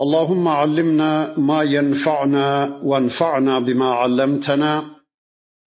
[0.00, 4.84] اللهم علمنا ما ينفعنا وانفعنا بما علمتنا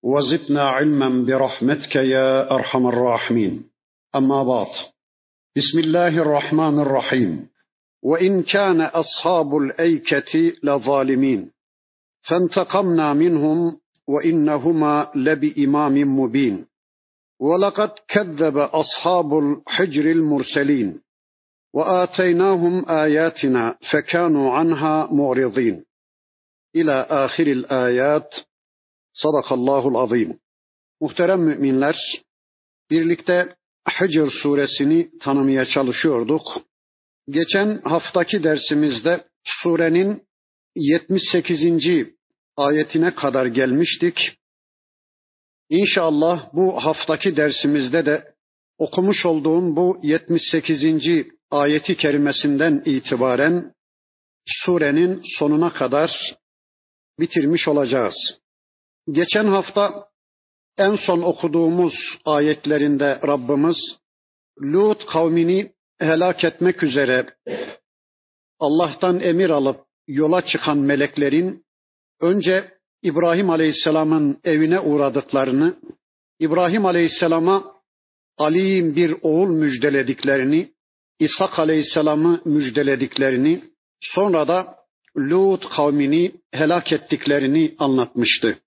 [0.03, 3.63] وزدنا علما برحمتك يا أرحم الراحمين.
[4.15, 4.67] أما بعد
[5.57, 7.47] بسم الله الرحمن الرحيم.
[8.03, 11.51] وإن كان أصحاب الأيكة لظالمين
[12.21, 16.65] فانتقمنا منهم وإنهما لبإمام مبين.
[17.39, 20.99] ولقد كذب أصحاب الحجر المرسلين.
[21.74, 25.84] واتيناهم اياتنا فكانوا عنها معرضين
[26.76, 28.34] الى اخر الايات
[29.12, 30.38] Sadakallahul azim.
[31.00, 31.96] Muhterem müminler,
[32.90, 33.56] birlikte
[34.00, 36.42] Hicr suresini tanımaya çalışıyorduk.
[37.28, 40.22] Geçen haftaki dersimizde surenin
[40.76, 42.06] 78.
[42.56, 44.38] ayetine kadar gelmiştik.
[45.68, 48.34] İnşallah bu haftaki dersimizde de
[48.78, 50.84] okumuş olduğum bu 78
[51.51, 53.73] ayeti kerimesinden itibaren
[54.45, 56.11] surenin sonuna kadar
[57.19, 58.39] bitirmiş olacağız.
[59.11, 60.07] Geçen hafta
[60.77, 61.93] en son okuduğumuz
[62.25, 63.77] ayetlerinde Rabbimiz
[64.61, 67.25] Lut kavmini helak etmek üzere
[68.59, 71.65] Allah'tan emir alıp yola çıkan meleklerin
[72.21, 75.77] önce İbrahim Aleyhisselam'ın evine uğradıklarını,
[76.39, 77.77] İbrahim Aleyhisselam'a
[78.37, 80.73] Ali'nin bir oğul müjdelediklerini,
[81.19, 83.63] İshak Aleyhisselam'ı müjdelediklerini,
[84.01, 84.77] sonra da
[85.17, 88.57] Lut kavmini helak ettiklerini anlatmıştı.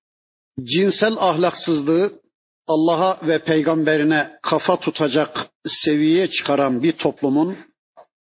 [0.63, 2.21] Cinsel ahlaksızlığı
[2.67, 7.57] Allah'a ve peygamberine kafa tutacak seviyeye çıkaran bir toplumun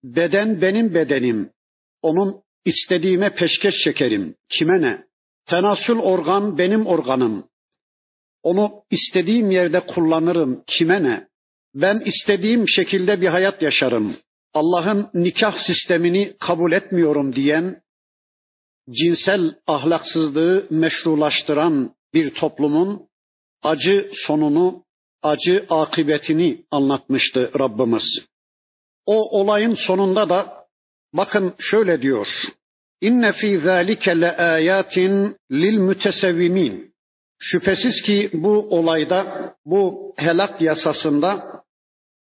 [0.03, 1.49] beden benim bedenim,
[2.01, 5.03] onun istediğime peşkeş çekerim, kime ne?
[5.45, 7.49] Tenasül organ benim organım,
[8.43, 11.28] onu istediğim yerde kullanırım, kime ne?
[11.75, 14.17] Ben istediğim şekilde bir hayat yaşarım.
[14.53, 17.81] Allah'ın nikah sistemini kabul etmiyorum diyen,
[18.89, 23.07] cinsel ahlaksızlığı meşrulaştıran bir toplumun
[23.63, 24.83] acı sonunu,
[25.23, 28.25] acı akıbetini anlatmıştı Rabbimiz.
[29.05, 30.65] O olayın sonunda da
[31.13, 32.27] bakın şöyle diyor.
[33.01, 36.93] İnne fi zalike le ayatin lil mütesevvimin.
[37.39, 41.58] Şüphesiz ki bu olayda, bu helak yasasında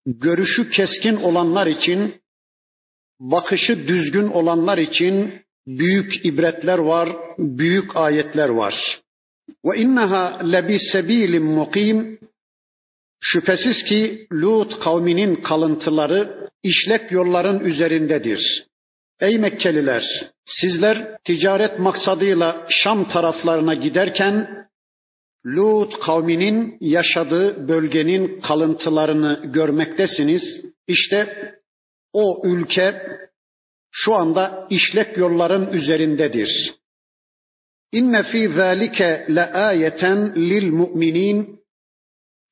[0.05, 2.21] görüşü keskin olanlar için,
[3.19, 9.01] bakışı düzgün olanlar için büyük ibretler var, büyük ayetler var.
[9.65, 12.19] Ve inneha lebi sebilim mukim.
[13.23, 18.65] Şüphesiz ki Lut kavminin kalıntıları işlek yolların üzerindedir.
[19.19, 20.03] Ey Mekkeliler,
[20.45, 24.60] sizler ticaret maksadıyla Şam taraflarına giderken
[25.45, 30.43] Lut kavminin yaşadığı bölgenin kalıntılarını görmektesiniz.
[30.87, 31.51] İşte
[32.13, 33.07] o ülke
[33.91, 36.73] şu anda işlek yolların üzerindedir.
[37.91, 41.61] İnne fi zalike le ayeten lil mu'minin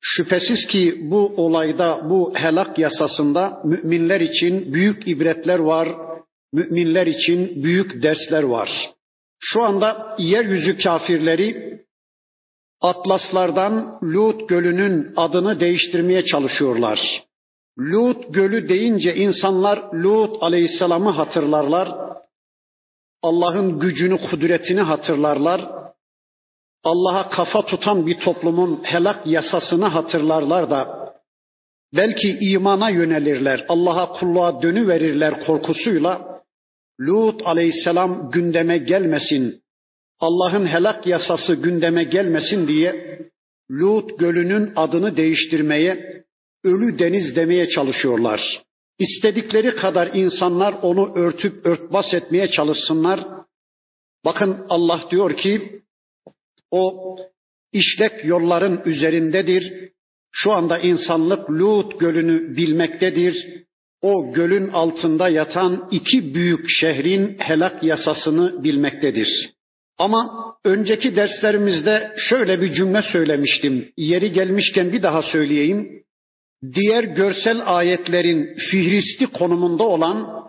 [0.02, 5.88] Şüphesiz ki bu olayda, bu helak yasasında müminler için büyük ibretler var,
[6.52, 8.70] müminler için büyük dersler var.
[9.40, 11.80] Şu anda yeryüzü kafirleri
[12.80, 17.24] Atlaslardan Lut Gölü'nün adını değiştirmeye çalışıyorlar.
[17.78, 21.88] Lut Gölü deyince insanlar Lut Aleyhisselam'ı hatırlarlar.
[23.22, 25.60] Allah'ın gücünü, kudretini hatırlarlar.
[26.84, 31.12] Allah'a kafa tutan bir toplumun helak yasasını hatırlarlar da
[31.96, 36.40] belki imana yönelirler, Allah'a kulluğa dönüverirler korkusuyla
[37.00, 39.62] Lut aleyhisselam gündeme gelmesin,
[40.20, 43.18] Allah'ın helak yasası gündeme gelmesin diye
[43.70, 46.24] Lut gölünün adını değiştirmeye,
[46.64, 48.62] ölü deniz demeye çalışıyorlar.
[48.98, 53.20] İstedikleri kadar insanlar onu örtüp örtbas etmeye çalışsınlar.
[54.24, 55.82] Bakın Allah diyor ki
[56.70, 57.16] o
[57.72, 59.90] işlek yolların üzerindedir.
[60.32, 63.64] Şu anda insanlık Lut gölünü bilmektedir.
[64.02, 69.50] O gölün altında yatan iki büyük şehrin helak yasasını bilmektedir.
[70.00, 73.92] Ama önceki derslerimizde şöyle bir cümle söylemiştim.
[73.96, 76.02] Yeri gelmişken bir daha söyleyeyim
[76.74, 80.46] diğer görsel ayetlerin fihristi konumunda olan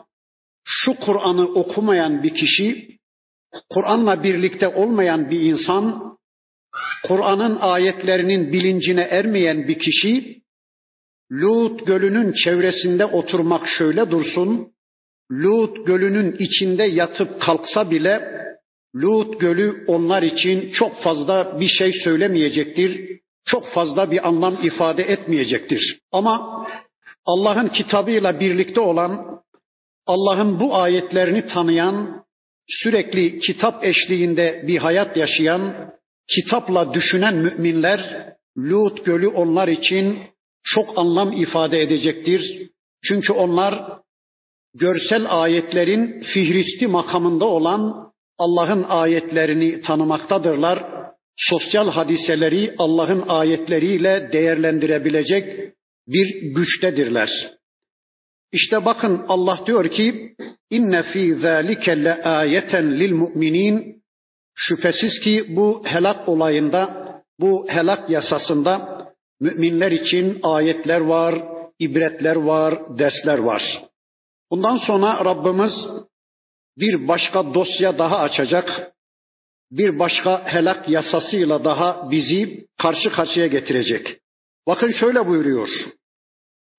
[0.63, 2.97] şu Kur'an'ı okumayan bir kişi,
[3.69, 6.15] Kur'an'la birlikte olmayan bir insan
[7.07, 10.41] Kur'an'ın ayetlerinin bilincine ermeyen bir kişi
[11.31, 14.71] Lut gölünün çevresinde oturmak şöyle dursun.
[15.31, 18.41] Lut gölünün içinde yatıp kalksa bile
[18.95, 23.19] Lut gölü onlar için çok fazla bir şey söylemeyecektir.
[23.45, 25.99] Çok fazla bir anlam ifade etmeyecektir.
[26.11, 26.67] Ama
[27.25, 29.41] Allah'ın kitabıyla birlikte olan,
[30.05, 32.23] Allah'ın bu ayetlerini tanıyan,
[32.67, 35.91] sürekli kitap eşliğinde bir hayat yaşayan,
[36.27, 40.19] kitapla düşünen müminler Lut gölü onlar için
[40.63, 42.69] çok anlam ifade edecektir.
[43.03, 43.99] Çünkü onlar
[44.73, 48.10] görsel ayetlerin fihristi makamında olan
[48.43, 50.83] Allah'ın ayetlerini tanımaktadırlar.
[51.37, 55.73] Sosyal hadiseleri Allah'ın ayetleriyle değerlendirebilecek
[56.07, 57.29] bir güçtedirler.
[58.51, 60.35] İşte bakın Allah diyor ki
[60.69, 64.03] inne fi zalike le ayeten lil mu'minin
[64.55, 66.83] şüphesiz ki bu helak olayında
[67.39, 69.01] bu helak yasasında
[69.39, 71.35] müminler için ayetler var,
[71.79, 73.83] ibretler var, dersler var.
[74.51, 75.73] Bundan sonra Rabbimiz
[76.81, 78.91] bir başka dosya daha açacak.
[79.71, 84.19] Bir başka helak yasasıyla daha bizi karşı karşıya getirecek.
[84.67, 85.69] Bakın şöyle buyuruyor.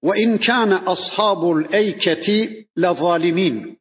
[0.04, 3.78] Ve in kana ashabul eyketi la zalimin.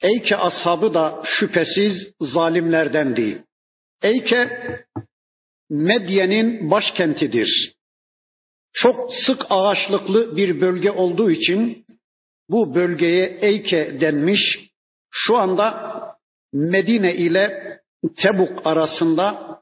[0.00, 3.44] Eyke ashabı da şüphesiz zalimlerdendi.
[4.02, 4.62] Eyke
[5.70, 7.74] Medyen'in başkentidir.
[8.72, 11.86] Çok sık ağaçlıklı bir bölge olduğu için
[12.48, 14.67] bu bölgeye Eyke denmiş.
[15.20, 15.68] Şu anda
[16.52, 17.78] Medine ile
[18.16, 19.58] Tebuk arasında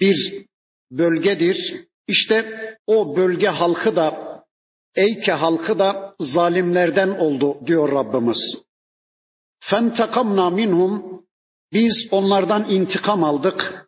[0.00, 0.46] bir
[0.90, 1.86] bölgedir.
[2.06, 4.30] İşte o bölge halkı da
[4.96, 8.38] Eyke halkı da zalimlerden oldu diyor Rabbimiz.
[9.60, 11.24] Fentakamna minhum
[11.72, 13.86] biz onlardan intikam aldık.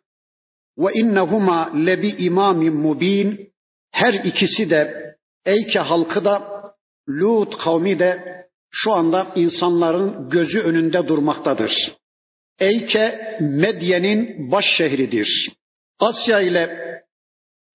[0.77, 3.53] Ve innehuma lebi imamin mubin
[3.91, 6.63] her ikisi de Eyke halkı da
[7.09, 8.43] Lut kavmi de
[8.75, 11.71] şu anda insanların gözü önünde durmaktadır.
[12.59, 15.51] Eyke Medyen'in baş şehridir.
[15.99, 16.93] Asya ile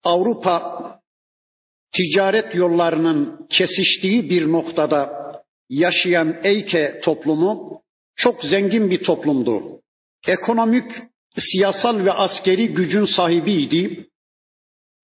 [0.05, 0.89] Avrupa
[1.93, 5.11] ticaret yollarının kesiştiği bir noktada
[5.71, 7.83] yaşayan Eyke toplumu
[8.17, 9.63] çok zengin bir toplumdu.
[10.27, 10.93] Ekonomik,
[11.39, 14.09] siyasal ve askeri gücün sahibiydi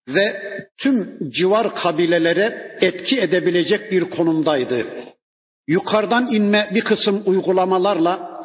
[0.08, 0.42] ve
[0.78, 4.88] tüm civar kabilelere etki edebilecek bir konumdaydı.
[5.68, 8.42] Yukarıdan inme bir kısım uygulamalarla,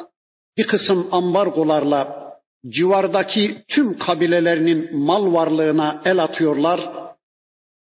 [0.57, 2.19] bir kısım ambargolarla
[2.67, 6.89] civardaki tüm kabilelerinin mal varlığına el atıyorlar.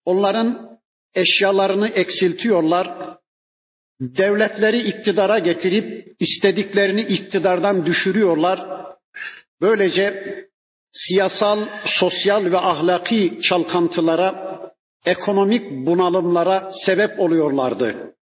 [0.04, 0.78] Onların
[1.14, 3.18] eşyalarını eksiltiyorlar.
[4.00, 8.66] Devletleri iktidara getirip istediklerini iktidardan düşürüyorlar.
[9.60, 10.24] Böylece
[10.92, 14.58] siyasal, sosyal ve ahlaki çalkantılara,
[15.06, 18.14] ekonomik bunalımlara sebep oluyorlardı.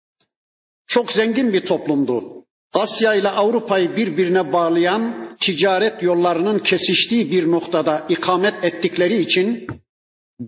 [0.87, 2.25] Çok zengin bir toplumdu.
[2.73, 9.67] Asya ile Avrupa'yı birbirine bağlayan ticaret yollarının kesiştiği bir noktada ikamet ettikleri için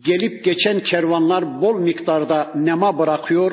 [0.04, 3.52] gelip geçen kervanlar bol miktarda nema bırakıyor.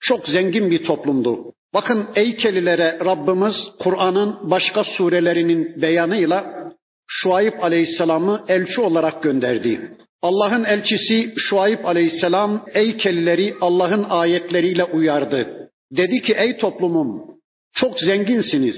[0.00, 1.52] Çok zengin bir toplumdu.
[1.74, 6.66] Bakın Eykelilere Rabbimiz Kur'an'ın başka surelerinin beyanıyla
[7.06, 9.90] Şuayb Aleyhisselam'ı elçi olarak gönderdi.
[10.22, 15.65] Allah'ın elçisi Şuayb Aleyhisselam Eykelileri Allah'ın ayetleriyle uyardı.
[15.90, 17.40] Dedi ki ey toplumum
[17.72, 18.76] çok zenginsiniz.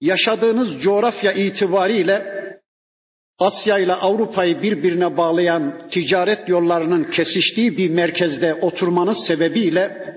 [0.00, 2.40] Yaşadığınız coğrafya itibariyle
[3.38, 10.10] Asya ile Avrupa'yı birbirine bağlayan ticaret yollarının kesiştiği bir merkezde oturmanız sebebiyle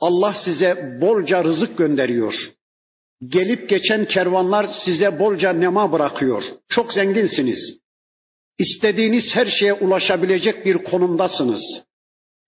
[0.00, 2.34] Allah size bolca rızık gönderiyor.
[3.28, 6.42] Gelip geçen kervanlar size bolca nema bırakıyor.
[6.68, 7.78] Çok zenginsiniz.
[8.58, 11.62] İstediğiniz her şeye ulaşabilecek bir konumdasınız.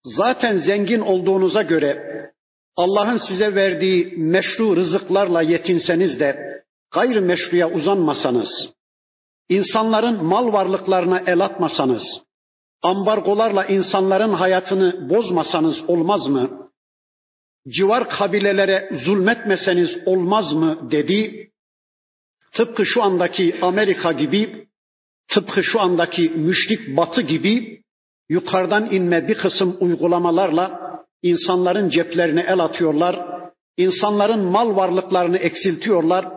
[0.05, 2.23] Zaten zengin olduğunuza göre
[2.77, 8.49] Allah'ın size verdiği meşru rızıklarla yetinseniz de gayrimeşruya uzanmasanız,
[9.49, 12.03] insanların mal varlıklarına el atmasanız,
[12.83, 16.69] ambargolarla insanların hayatını bozmasanız olmaz mı?
[17.69, 21.49] Civar kabilelere zulmetmeseniz olmaz mı dedi.
[22.53, 24.69] Tıpkı şu andaki Amerika gibi,
[25.29, 27.83] tıpkı şu andaki müşrik batı gibi
[28.29, 30.82] yukarıdan inme bir kısım uygulamalarla
[31.23, 33.27] insanların ceplerine el atıyorlar,
[33.77, 36.29] insanların mal varlıklarını eksiltiyorlar,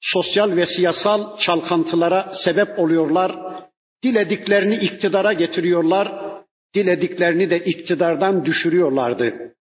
[0.00, 3.36] sosyal ve siyasal çalkantılara sebep oluyorlar.
[4.02, 6.12] Dilediklerini iktidara getiriyorlar,
[6.74, 9.54] dilediklerini de iktidardan düşürüyorlardı.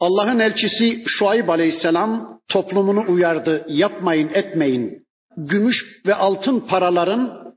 [0.00, 3.66] Allah'ın elçisi Şuayb Aleyhisselam toplumunu uyardı.
[3.68, 5.06] Yapmayın, etmeyin.
[5.36, 7.48] Gümüş ve altın paraların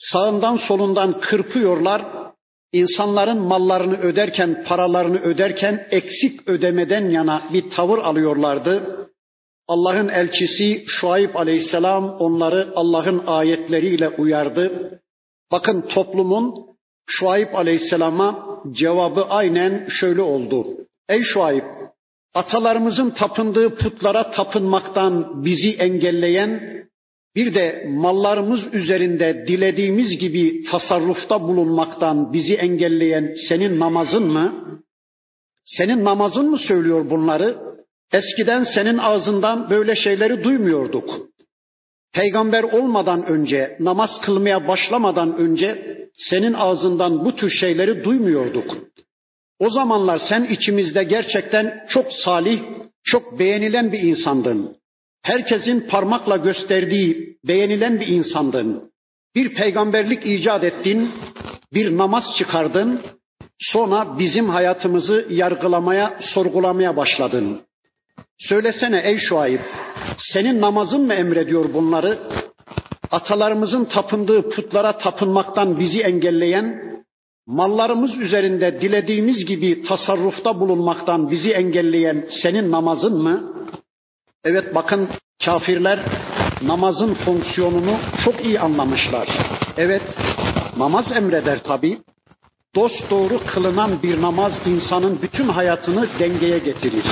[0.00, 2.02] Sağından solundan kırpıyorlar.
[2.72, 9.06] İnsanların mallarını öderken, paralarını öderken eksik ödemeden yana bir tavır alıyorlardı.
[9.68, 15.00] Allah'ın elçisi Şuayb aleyhisselam onları Allah'ın ayetleriyle uyardı.
[15.52, 16.54] Bakın toplumun
[17.06, 20.66] Şuayb aleyhisselama cevabı aynen şöyle oldu.
[21.08, 21.64] Ey Şuayb,
[22.34, 26.79] atalarımızın tapındığı putlara tapınmaktan bizi engelleyen,
[27.36, 34.80] bir de mallarımız üzerinde dilediğimiz gibi tasarrufta bulunmaktan bizi engelleyen senin namazın mı?
[35.64, 37.58] Senin namazın mı söylüyor bunları?
[38.12, 41.30] Eskiden senin ağzından böyle şeyleri duymuyorduk.
[42.12, 48.76] Peygamber olmadan önce, namaz kılmaya başlamadan önce senin ağzından bu tür şeyleri duymuyorduk.
[49.58, 52.60] O zamanlar sen içimizde gerçekten çok salih,
[53.04, 54.79] çok beğenilen bir insandın.
[55.22, 58.90] Herkesin parmakla gösterdiği, beğenilen bir insandın.
[59.34, 61.10] Bir peygamberlik icat ettin,
[61.74, 63.00] bir namaz çıkardın,
[63.58, 67.60] sonra bizim hayatımızı yargılamaya, sorgulamaya başladın.
[68.38, 69.60] Söylesene ey Şuayb,
[70.16, 72.18] senin namazın mı emrediyor bunları?
[73.10, 76.82] Atalarımızın tapındığı putlara tapınmaktan bizi engelleyen,
[77.46, 83.59] mallarımız üzerinde dilediğimiz gibi tasarrufta bulunmaktan bizi engelleyen senin namazın mı?
[84.44, 85.08] Evet bakın
[85.44, 86.00] kafirler
[86.62, 89.28] namazın fonksiyonunu çok iyi anlamışlar.
[89.76, 90.02] Evet
[90.76, 91.98] namaz emreder tabi.
[92.74, 97.04] Dost doğru kılınan bir namaz insanın bütün hayatını dengeye getirir.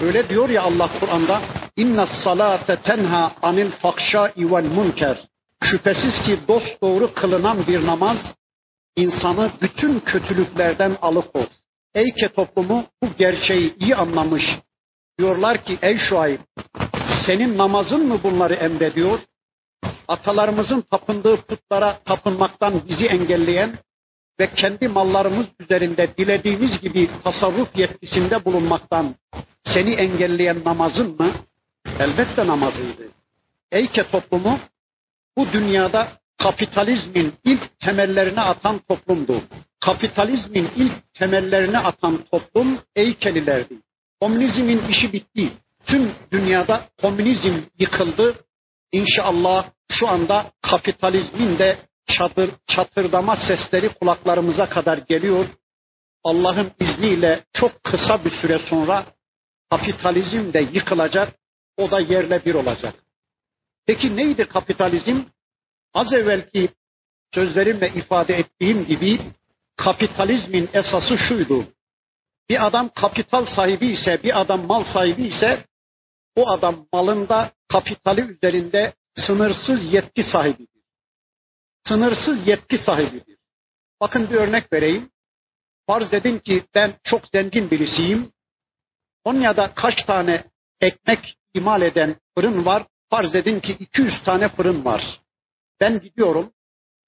[0.00, 1.42] Öyle diyor ya Allah Kur'an'da
[1.76, 5.18] inna salate tenha anil fakşa vel munker.
[5.62, 8.18] Şüphesiz ki dost doğru kılınan bir namaz
[8.96, 11.46] insanı bütün kötülüklerden alıkor.
[11.94, 14.58] Eyke toplumu bu gerçeği iyi anlamış.
[15.18, 16.40] Diyorlar ki ey Şuayb
[17.26, 19.18] senin namazın mı bunları emrediyor?
[20.08, 23.78] Atalarımızın tapındığı putlara tapınmaktan bizi engelleyen
[24.40, 29.14] ve kendi mallarımız üzerinde dilediğimiz gibi tasarruf yetkisinde bulunmaktan
[29.64, 31.32] seni engelleyen namazın mı?
[31.98, 33.08] Elbette namazıydı.
[33.72, 34.58] Eyke toplumu
[35.36, 36.08] bu dünyada
[36.38, 39.42] kapitalizmin ilk temellerini atan toplumdu.
[39.80, 43.74] Kapitalizmin ilk temellerini atan toplum Eykelilerdi.
[44.20, 45.52] Komünizmin işi bitti.
[45.86, 48.34] Tüm dünyada komünizm yıkıldı.
[48.92, 55.46] İnşallah şu anda kapitalizmin de çadır, çatırdama sesleri kulaklarımıza kadar geliyor.
[56.24, 59.06] Allah'ın izniyle çok kısa bir süre sonra
[59.70, 61.34] kapitalizm de yıkılacak,
[61.76, 62.94] o da yerle bir olacak.
[63.86, 65.20] Peki neydi kapitalizm?
[65.94, 66.68] Az evvelki
[67.34, 69.20] sözlerimle ifade ettiğim gibi
[69.76, 71.66] kapitalizmin esası şuydu.
[72.50, 75.64] Bir adam kapital sahibi ise, bir adam mal sahibi ise
[76.36, 80.82] o adam malında kapitali üzerinde sınırsız yetki sahibidir.
[81.88, 83.38] Sınırsız yetki sahibidir.
[84.00, 85.10] Bakın bir örnek vereyim.
[85.86, 88.32] Farz edin ki ben çok zengin birisiyim.
[89.24, 90.44] Konya'da kaç tane
[90.80, 92.86] ekmek imal eden fırın var?
[93.10, 95.20] Farz edin ki 200 tane fırın var.
[95.80, 96.52] Ben gidiyorum,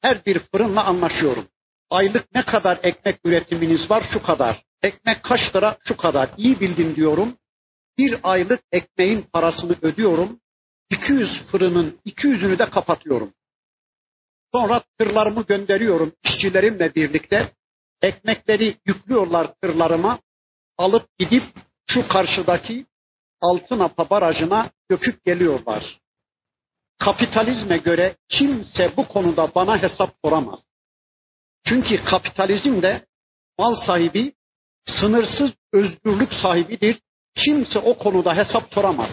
[0.03, 1.49] her bir fırınla anlaşıyorum.
[1.91, 4.05] Aylık ne kadar ekmek üretiminiz var?
[4.13, 4.63] Şu kadar.
[4.83, 5.77] Ekmek kaç lira?
[5.81, 6.31] Şu kadar.
[6.37, 7.37] İyi bildin diyorum.
[7.99, 10.41] Bir aylık ekmeğin parasını ödüyorum.
[10.91, 13.33] 200 fırının 200'ünü de kapatıyorum.
[14.55, 17.53] Sonra tırlarımı gönderiyorum işçilerimle birlikte.
[18.03, 20.19] Ekmekleri yüklüyorlar tırlarıma.
[20.79, 21.45] Alıp gidip
[21.87, 22.87] şu karşıdaki
[23.41, 26.01] Altınapa barajına döküp geliyorlar.
[26.99, 30.67] Kapitalizme göre kimse bu konuda bana hesap soramaz.
[31.65, 33.07] Çünkü kapitalizm de
[33.59, 34.33] mal sahibi,
[34.87, 37.01] sınırsız özgürlük sahibidir.
[37.37, 39.11] Kimse o konuda hesap soramaz.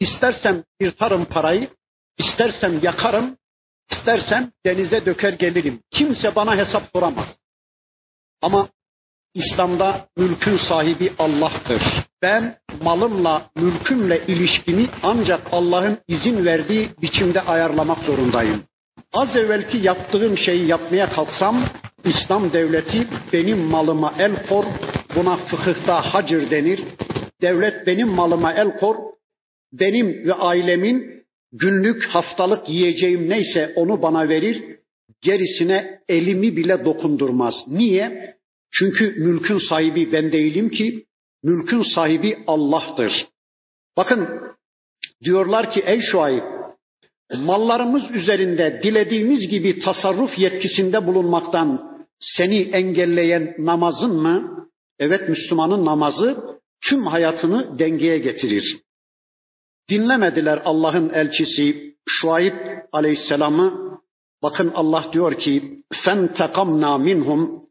[0.00, 1.68] İstersem yırtarım parayı,
[2.18, 3.36] istersem yakarım,
[3.90, 5.80] istersem denize döker gelirim.
[5.90, 7.28] Kimse bana hesap soramaz.
[8.42, 8.68] Ama
[9.34, 11.82] İslam'da mülkün sahibi Allah'tır.
[12.22, 18.62] Ben malımla, mülkümle ilişkimi ancak Allah'ın izin verdiği biçimde ayarlamak zorundayım.
[19.12, 21.64] Az evvelki yaptığım şeyi yapmaya kalksam
[22.04, 24.64] İslam devleti benim malıma el kor,
[25.16, 26.80] buna fıkıhta hacır denir.
[27.42, 28.96] Devlet benim malıma el kor,
[29.72, 34.62] benim ve ailemin günlük haftalık yiyeceğim neyse onu bana verir,
[35.22, 37.54] gerisine elimi bile dokundurmaz.
[37.68, 38.36] Niye?
[38.72, 41.04] Çünkü mülkün sahibi ben değilim ki,
[41.42, 43.12] mülkün sahibi Allah'tır.
[43.96, 44.28] Bakın
[45.24, 46.42] diyorlar ki ey Şuayb,
[47.34, 54.68] mallarımız üzerinde dilediğimiz gibi tasarruf yetkisinde bulunmaktan seni engelleyen namazın mı?
[54.98, 56.58] Evet Müslümanın namazı
[56.88, 58.80] tüm hayatını dengeye getirir.
[59.90, 62.54] Dinlemediler Allah'ın elçisi Şuayb
[62.92, 63.98] aleyhisselamı.
[64.42, 67.62] Bakın Allah diyor ki fentekamna minhum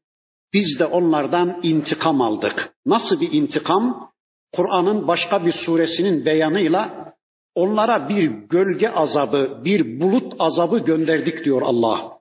[0.54, 2.74] biz de onlardan intikam aldık.
[2.86, 4.12] Nasıl bir intikam?
[4.54, 7.14] Kur'an'ın başka bir suresinin beyanıyla
[7.56, 12.18] onlara bir gölge azabı, bir bulut azabı gönderdik diyor Allah.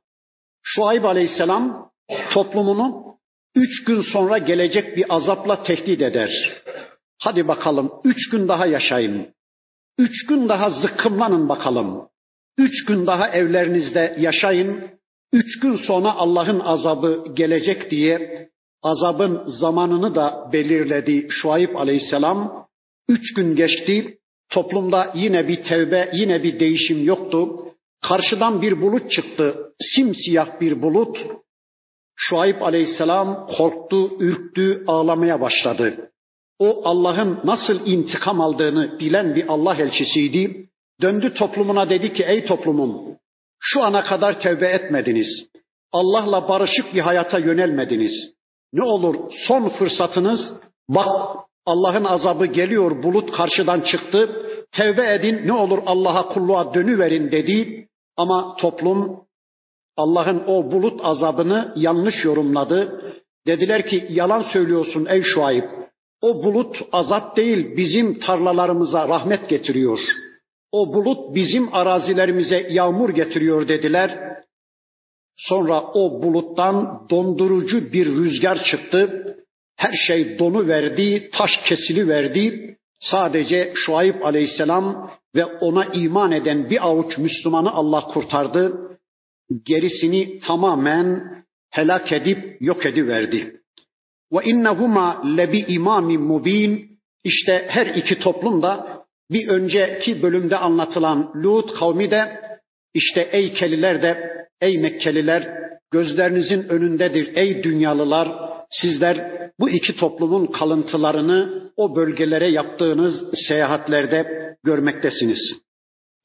[0.63, 1.91] Şuayb Aleyhisselam
[2.33, 3.17] toplumunu
[3.55, 6.60] üç gün sonra gelecek bir azapla tehdit eder.
[7.21, 9.27] Hadi bakalım üç gün daha yaşayın.
[9.99, 12.09] Üç gün daha zıkkımlanın bakalım.
[12.59, 14.85] Üç gün daha evlerinizde yaşayın.
[15.33, 18.49] Üç gün sonra Allah'ın azabı gelecek diye
[18.83, 22.67] azabın zamanını da belirledi Şuayb aleyhisselam.
[23.09, 24.19] Üç gün geçti.
[24.51, 27.49] Toplumda yine bir tevbe, yine bir değişim yoktu.
[28.03, 29.73] Karşıdan bir bulut çıktı.
[29.95, 31.19] Simsiyah bir bulut.
[32.17, 36.10] Şuayb aleyhisselam korktu, ürktü, ağlamaya başladı.
[36.61, 40.67] O Allah'ın nasıl intikam aldığını bilen bir Allah elçisiydi.
[41.01, 43.17] Döndü toplumuna dedi ki ey toplumum
[43.61, 45.47] şu ana kadar tevbe etmediniz.
[45.93, 48.35] Allah'la barışık bir hayata yönelmediniz.
[48.73, 49.17] Ne olur
[49.49, 50.53] son fırsatınız
[50.89, 51.37] bak
[51.67, 54.43] Allah'ın azabı geliyor bulut karşıdan çıktı.
[54.73, 57.89] Tevbe edin ne olur Allah'a kulluğa dönüverin dedi.
[58.17, 59.21] Ama toplum
[59.97, 63.03] Allah'ın o bulut azabını yanlış yorumladı.
[63.47, 65.65] Dediler ki yalan söylüyorsun ey Şuayb.
[66.23, 69.99] O bulut azap değil bizim tarlalarımıza rahmet getiriyor.
[70.73, 74.41] O bulut bizim arazilerimize yağmur getiriyor dediler.
[75.37, 79.27] Sonra o buluttan dondurucu bir rüzgar çıktı.
[79.77, 82.77] Her şey donu verdi, taş kesili verdi.
[83.01, 88.91] Sadece Şuayb aleyhisselam ve ona iman eden bir avuç Müslümanı Allah kurtardı.
[89.65, 91.23] Gerisini tamamen
[91.71, 93.60] helak edip yok ediverdi.
[94.33, 96.91] Ve innehuma lebi imamin mubin.
[97.25, 102.41] İşte her iki toplum da bir önceki bölümde anlatılan Lut kavmi de
[102.95, 105.49] işte ey Keliler de ey Mekkeliler
[105.91, 108.29] gözlerinizin önündedir ey dünyalılar
[108.71, 115.39] sizler bu iki toplumun kalıntılarını o bölgelere yaptığınız seyahatlerde görmektesiniz.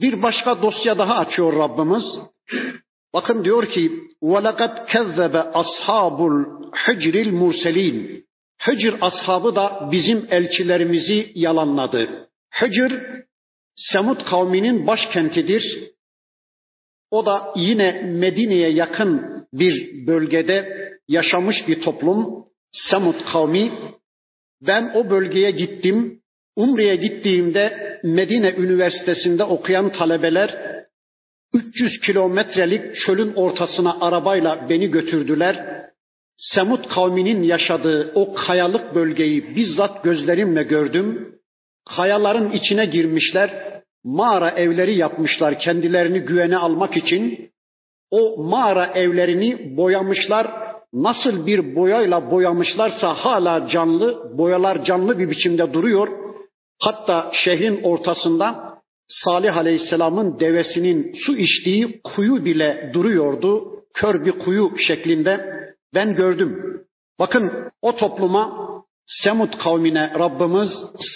[0.01, 2.03] Bir başka dosya daha açıyor Rabbimiz.
[3.14, 8.26] Bakın diyor ki وَلَقَدْ كَذَّبَ ashabul hicril murselin.
[8.66, 12.28] Hicr ashabı da bizim elçilerimizi yalanladı.
[12.60, 12.92] Hicr
[13.76, 15.90] Semud kavminin başkentidir.
[17.10, 22.44] O da yine Medine'ye yakın bir bölgede yaşamış bir toplum.
[22.72, 23.72] Semud kavmi.
[24.66, 26.20] Ben o bölgeye gittim.
[26.56, 30.73] Umre'ye gittiğimde Medine Üniversitesi'nde okuyan talebeler
[31.55, 35.81] 300 kilometrelik çölün ortasına arabayla beni götürdüler.
[36.37, 41.35] Semut kavminin yaşadığı o kayalık bölgeyi bizzat gözlerimle gördüm.
[41.95, 47.51] Kayaların içine girmişler, mağara evleri yapmışlar kendilerini güvene almak için.
[48.11, 50.47] O mağara evlerini boyamışlar.
[50.93, 56.07] Nasıl bir boyayla boyamışlarsa hala canlı, boyalar canlı bir biçimde duruyor.
[56.81, 58.74] Hatta şehrin ortasında
[59.07, 63.71] Salih Aleyhisselam'ın devesinin su içtiği kuyu bile duruyordu.
[63.93, 65.45] Kör bir kuyu şeklinde
[65.93, 66.81] ben gördüm.
[67.19, 68.65] Bakın o topluma
[69.07, 70.69] Semud kavmine Rabbimiz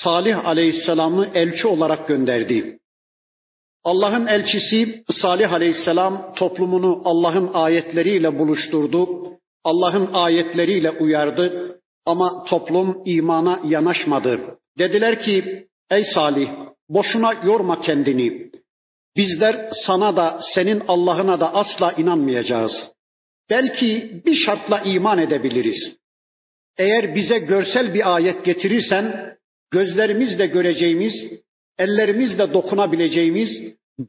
[0.04, 2.80] Salih Aleyhisselam'ı elçi olarak gönderdi.
[3.84, 9.10] Allah'ın elçisi Salih Aleyhisselam toplumunu Allah'ın ayetleriyle buluşturdu.
[9.64, 14.40] Allah'ın ayetleriyle uyardı ama toplum imana yanaşmadı.
[14.78, 16.50] Dediler ki ey Salih
[16.90, 18.50] boşuna yorma kendini.
[19.18, 22.92] Bizler sana da senin Allah'ına da asla inanmayacağız.
[23.50, 25.96] Belki bir şartla iman edebiliriz.
[26.78, 29.36] Eğer bize görsel bir ayet getirirsen
[29.72, 31.14] gözlerimizle göreceğimiz,
[31.78, 33.50] ellerimizle dokunabileceğimiz,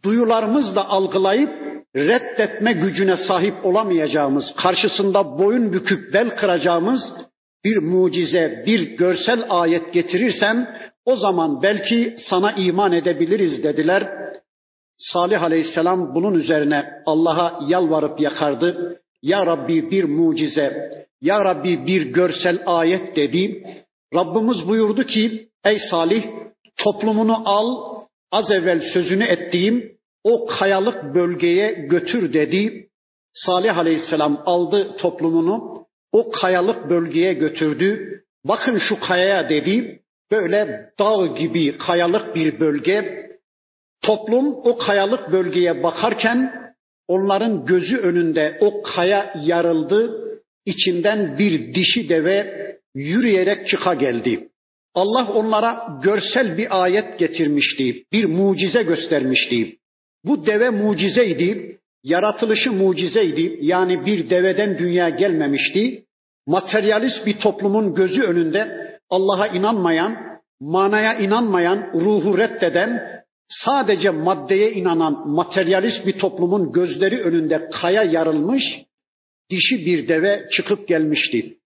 [0.05, 1.51] duyularımızla algılayıp
[1.97, 7.01] reddetme gücüne sahip olamayacağımız, karşısında boyun büküp bel kıracağımız
[7.65, 10.77] bir mucize, bir görsel ayet getirirsen
[11.11, 14.11] o zaman belki sana iman edebiliriz dediler.
[14.99, 19.01] Salih Aleyhisselam bunun üzerine Allah'a yalvarıp yakardı.
[19.23, 23.67] Ya Rabbi bir mucize, Ya Rabbi bir görsel ayet dedi.
[24.15, 26.25] Rabbimiz buyurdu ki ey Salih
[26.77, 28.01] toplumunu al
[28.33, 29.93] az evvel sözünü ettiğim
[30.25, 32.89] o kayalık bölgeye götür dedi.
[33.35, 38.23] Salih Aleyhisselam aldı toplumunu o kayalık bölgeye götürdü.
[38.45, 40.00] Bakın şu kayaya dedi.
[40.31, 43.31] Böyle dağ gibi kayalık bir bölge.
[44.03, 46.53] Toplum o kayalık bölgeye bakarken
[47.09, 50.25] onların gözü önünde o kaya yarıldı.
[50.67, 54.49] İçinden bir dişi deve yürüyerek çıka geldi.
[54.95, 58.05] Allah onlara görsel bir ayet getirmişti.
[58.13, 59.77] Bir mucize göstermişti.
[60.25, 61.77] Bu deve mucizeydi.
[62.05, 63.59] yaratılışı mucizeydi.
[63.61, 66.05] Yani bir deveden dünya gelmemişti.
[66.47, 76.07] Materyalist bir toplumun gözü önünde Allah'a inanmayan, manaya inanmayan, ruhu reddeden, sadece maddeye inanan materyalist
[76.07, 78.63] bir toplumun gözleri önünde kaya yarılmış,
[79.51, 81.57] dişi bir deve çıkıp gelmişti.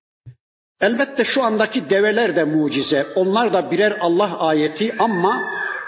[0.80, 3.06] Elbette şu andaki develer de mucize.
[3.14, 5.42] Onlar da birer Allah ayeti ama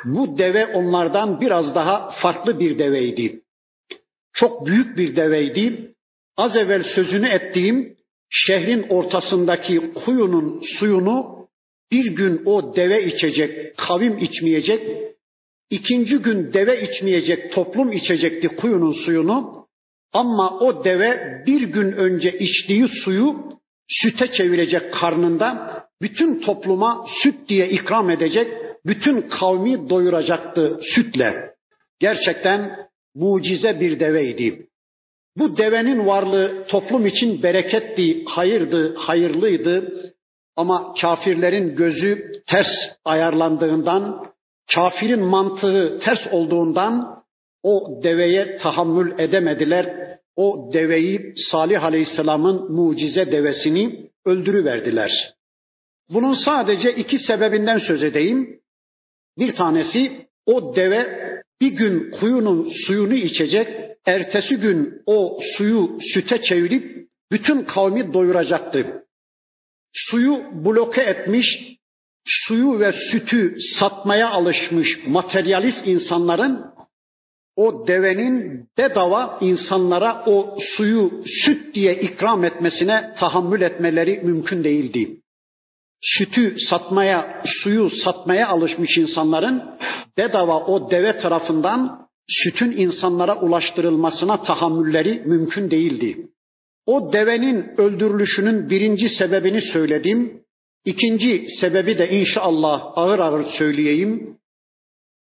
[0.04, 3.40] bu deve onlardan biraz daha farklı bir deveydi.
[4.32, 5.92] Çok büyük bir deveydi.
[6.36, 7.96] Az evvel sözünü ettiğim
[8.30, 11.35] şehrin ortasındaki kuyunun suyunu
[11.92, 14.82] bir gün o deve içecek, kavim içmeyecek.
[15.70, 19.66] İkinci gün deve içmeyecek, toplum içecekti kuyunun suyunu.
[20.12, 23.36] Ama o deve bir gün önce içtiği suyu
[23.88, 28.48] süte çevirecek karnında, bütün topluma süt diye ikram edecek,
[28.86, 31.54] bütün kavmi doyuracaktı sütle.
[32.00, 32.76] Gerçekten
[33.14, 34.66] mucize bir deveydi.
[35.38, 39.92] Bu devenin varlığı toplum için bereketti, hayırdı, hayırlıydı.
[40.56, 42.68] Ama kafirlerin gözü ters
[43.04, 44.26] ayarlandığından,
[44.74, 47.24] kafirin mantığı ters olduğundan
[47.62, 50.06] o deveye tahammül edemediler.
[50.36, 55.34] O deveyi Salih Aleyhisselam'ın mucize devesini öldürüverdiler.
[56.10, 58.60] Bunun sadece iki sebebinden söz edeyim.
[59.38, 61.06] Bir tanesi o deve
[61.60, 63.68] bir gün kuyunun suyunu içecek,
[64.06, 69.05] ertesi gün o suyu süte çevirip bütün kavmi doyuracaktı.
[69.96, 71.46] Suyu bloke etmiş,
[72.26, 76.64] suyu ve sütü satmaya alışmış materyalist insanların
[77.56, 85.20] o devenin bedava insanlara o suyu süt diye ikram etmesine tahammül etmeleri mümkün değildi.
[86.02, 89.62] Sütü satmaya, suyu satmaya alışmış insanların
[90.18, 96.28] bedava o deve tarafından sütün insanlara ulaştırılmasına tahammülleri mümkün değildi.
[96.86, 100.42] O devenin öldürülüşünün birinci sebebini söyledim.
[100.84, 104.36] İkinci sebebi de inşallah ağır ağır söyleyeyim.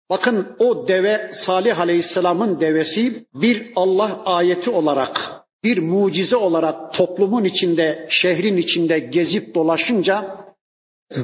[0.09, 5.17] Bakın o deve Salih Aleyhisselam'ın devesi bir Allah ayeti olarak,
[5.63, 10.45] bir mucize olarak toplumun içinde, şehrin içinde gezip dolaşınca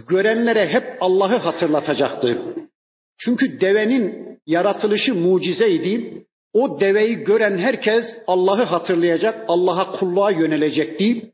[0.07, 2.37] görenlere hep Allah'ı hatırlatacaktı.
[3.17, 6.25] Çünkü devenin yaratılışı mucizeydi.
[6.53, 11.31] O deveyi gören herkes Allah'ı hatırlayacak, Allah'a kulluğa yönelecekti.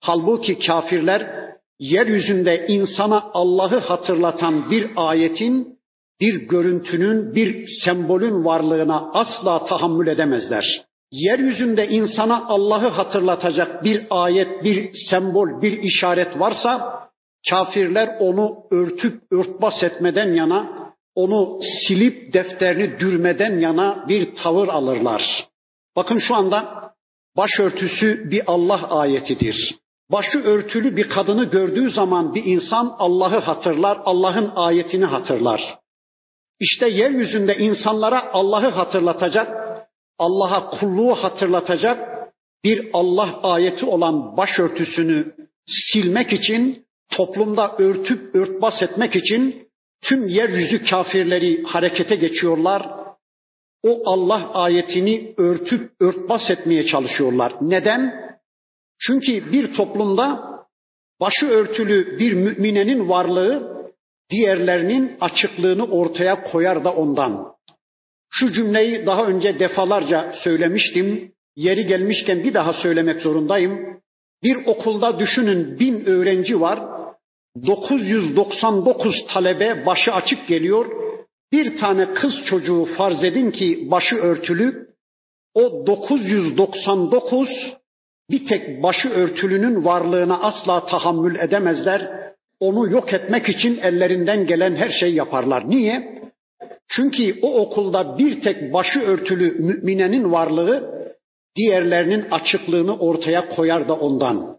[0.00, 5.78] Halbuki kafirler yeryüzünde insana Allah'ı hatırlatan bir ayetin,
[6.20, 10.84] bir görüntünün, bir sembolün varlığına asla tahammül edemezler.
[11.12, 17.02] Yeryüzünde insana Allah'ı hatırlatacak bir ayet, bir sembol, bir işaret varsa
[17.50, 25.48] kafirler onu örtüp örtbas etmeden yana onu silip defterini dürmeden yana bir tavır alırlar.
[25.96, 26.92] Bakın şu anda
[27.36, 29.78] başörtüsü bir Allah ayetidir.
[30.12, 35.78] Başı örtülü bir kadını gördüğü zaman bir insan Allah'ı hatırlar, Allah'ın ayetini hatırlar.
[36.60, 39.48] İşte yeryüzünde insanlara Allah'ı hatırlatacak,
[40.18, 42.08] Allah'a kulluğu hatırlatacak
[42.64, 45.34] bir Allah ayeti olan başörtüsünü
[45.66, 49.67] silmek için, toplumda örtüp örtbas etmek için
[50.02, 52.90] Tüm yeryüzü kafirleri harekete geçiyorlar.
[53.82, 57.52] O Allah ayetini örtüp örtbas etmeye çalışıyorlar.
[57.60, 58.28] Neden?
[59.00, 60.48] Çünkü bir toplumda
[61.20, 63.78] başı örtülü bir müminenin varlığı
[64.30, 67.54] diğerlerinin açıklığını ortaya koyar da ondan.
[68.30, 71.32] Şu cümleyi daha önce defalarca söylemiştim.
[71.56, 74.00] Yeri gelmişken bir daha söylemek zorundayım.
[74.42, 76.80] Bir okulda düşünün bin öğrenci var.
[77.66, 80.86] 999 talebe başı açık geliyor.
[81.52, 84.88] Bir tane kız çocuğu farz edin ki başı örtülü.
[85.54, 87.48] O 999
[88.30, 92.10] bir tek başı örtülünün varlığına asla tahammül edemezler.
[92.60, 95.70] Onu yok etmek için ellerinden gelen her şey yaparlar.
[95.70, 96.18] Niye?
[96.88, 100.98] Çünkü o okulda bir tek başı örtülü müminenin varlığı
[101.56, 104.57] diğerlerinin açıklığını ortaya koyar da ondan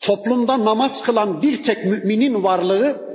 [0.00, 3.10] toplumda namaz kılan bir tek müminin varlığı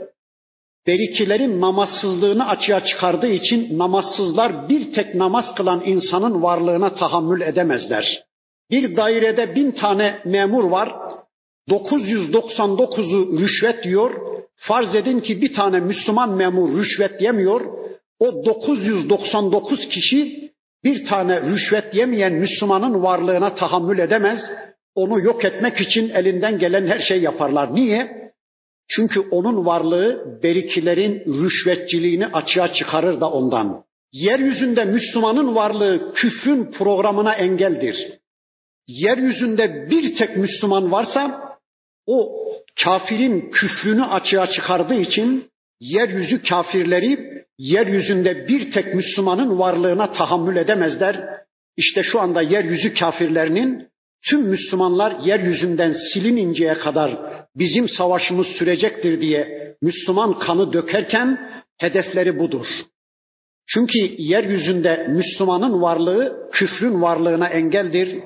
[0.87, 8.23] berikilerin namazsızlığını açığa çıkardığı için namazsızlar bir tek namaz kılan insanın varlığına tahammül edemezler.
[8.71, 10.89] Bir dairede bin tane memur var.
[11.69, 14.11] 999'u rüşvet diyor.
[14.55, 17.61] Farz edin ki bir tane Müslüman memur rüşvet yemiyor.
[18.19, 20.51] O 999 kişi
[20.83, 24.39] bir tane rüşvet yemeyen Müslümanın varlığına tahammül edemez.
[24.95, 27.75] Onu yok etmek için elinden gelen her şey yaparlar.
[27.75, 28.31] Niye?
[28.87, 33.83] Çünkü onun varlığı berikilerin rüşvetçiliğini açığa çıkarır da ondan.
[34.13, 38.19] Yeryüzünde Müslümanın varlığı küfrün programına engeldir.
[38.87, 41.41] Yeryüzünde bir tek Müslüman varsa
[42.05, 42.45] o
[42.83, 51.29] kafirin küfrünü açığa çıkardığı için yeryüzü kafirleri yeryüzünde bir tek Müslümanın varlığına tahammül edemezler.
[51.77, 53.87] İşte şu anda yeryüzü kafirlerinin
[54.29, 57.17] tüm Müslümanlar yeryüzünden silininceye kadar
[57.55, 62.65] bizim savaşımız sürecektir diye Müslüman kanı dökerken hedefleri budur.
[63.67, 68.19] Çünkü yeryüzünde Müslümanın varlığı küfrün varlığına engeldir.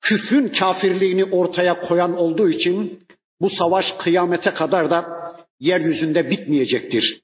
[0.00, 3.00] Küfrün kafirliğini ortaya koyan olduğu için
[3.40, 5.06] bu savaş kıyamete kadar da
[5.60, 7.20] yeryüzünde bitmeyecektir.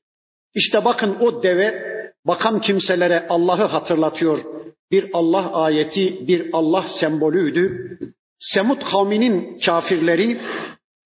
[0.54, 1.86] İşte bakın o deve
[2.26, 4.55] bakan kimselere Allah'ı hatırlatıyor.
[4.90, 7.98] Bir Allah ayeti, bir Allah sembolüydü.
[8.38, 10.40] Semut kavminin kafirleri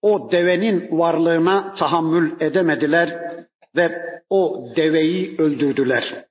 [0.02, 3.20] o devenin varlığına tahammül edemediler
[3.76, 6.24] ve o deveyi öldürdüler.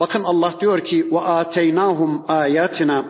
[0.00, 3.04] Bakın Allah diyor ki ve ateynahum ayatina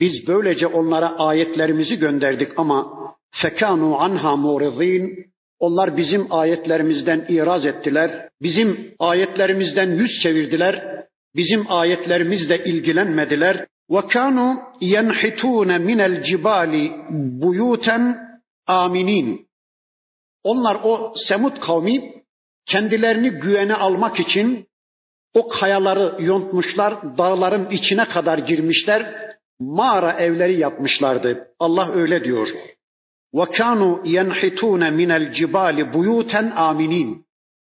[0.00, 2.92] biz böylece onlara ayetlerimizi gönderdik ama
[3.30, 8.28] fekanu anha muridin onlar bizim ayetlerimizden iraz ettiler.
[8.42, 10.93] Bizim ayetlerimizden yüz çevirdiler
[11.35, 13.67] Bizim ayetlerimizle ilgilenmediler.
[13.91, 16.91] Ve kanu yenhitun min el cibali
[17.41, 18.17] buyuten
[18.67, 19.47] aminin.
[20.43, 22.13] Onlar o Semut kavmi
[22.65, 24.67] kendilerini güvene almak için
[25.33, 29.29] o kayaları yontmuşlar, dağların içine kadar girmişler,
[29.59, 31.47] mağara evleri yapmışlardı.
[31.59, 32.47] Allah öyle diyor.
[33.33, 37.25] وَكَانُوا يَنْحِتُونَ مِنَ الْجِبَالِ بُيُوتًا aminin.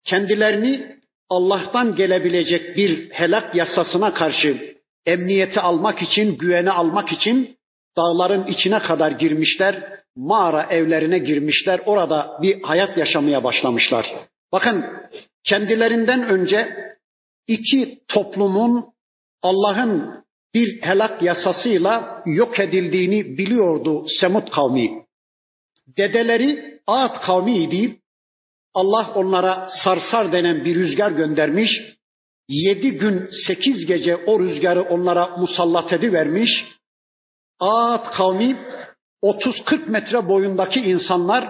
[0.04, 0.93] Kendilerini
[1.29, 7.57] Allah'tan gelebilecek bir helak yasasına karşı emniyeti almak için, güvene almak için
[7.97, 14.15] dağların içine kadar girmişler, mağara evlerine girmişler, orada bir hayat yaşamaya başlamışlar.
[14.51, 14.85] Bakın
[15.43, 16.75] kendilerinden önce
[17.47, 18.85] iki toplumun
[19.41, 25.05] Allah'ın bir helak yasasıyla yok edildiğini biliyordu Semut kavmi.
[25.97, 27.99] Dedeleri Ad kavmiydi.
[28.75, 31.71] Allah onlara sarsar denen bir rüzgar göndermiş.
[32.49, 36.65] Yedi gün sekiz gece o rüzgarı onlara musallat edivermiş.
[37.59, 38.57] Ad kavmi
[39.23, 41.49] 30-40 metre boyundaki insanlar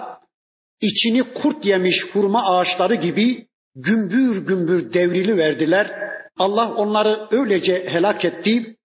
[0.82, 5.92] içini kurt yemiş hurma ağaçları gibi gümbür gümbür devrili verdiler.
[6.38, 8.76] Allah onları öylece helak etti.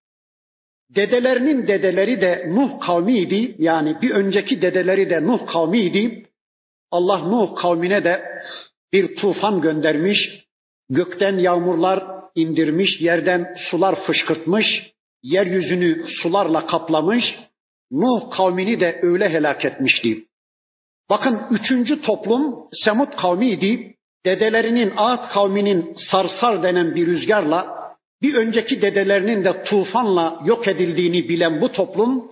[0.94, 3.55] Dedelerinin dedeleri de Nuh kavmiydi.
[3.59, 6.30] Yani bir önceki dedeleri de Nuh kavmiydi.
[6.90, 8.24] Allah Nuh kavmine de
[8.92, 10.18] bir tufan göndermiş.
[10.90, 17.38] Gökten yağmurlar indirmiş, yerden sular fışkırtmış, yeryüzünü sularla kaplamış.
[17.90, 20.24] Nuh kavmini de öyle helak etmişti.
[21.11, 23.94] Bakın üçüncü toplum Semut kavmiydi.
[24.24, 27.81] Dedelerinin Ağat kavminin sarsar denen bir rüzgarla
[28.22, 32.31] bir önceki dedelerinin de tufanla yok edildiğini bilen bu toplum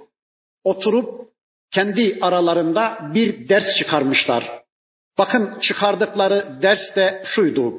[0.64, 1.27] oturup
[1.70, 4.62] kendi aralarında bir ders çıkarmışlar.
[5.18, 7.74] Bakın çıkardıkları ders de şuydu.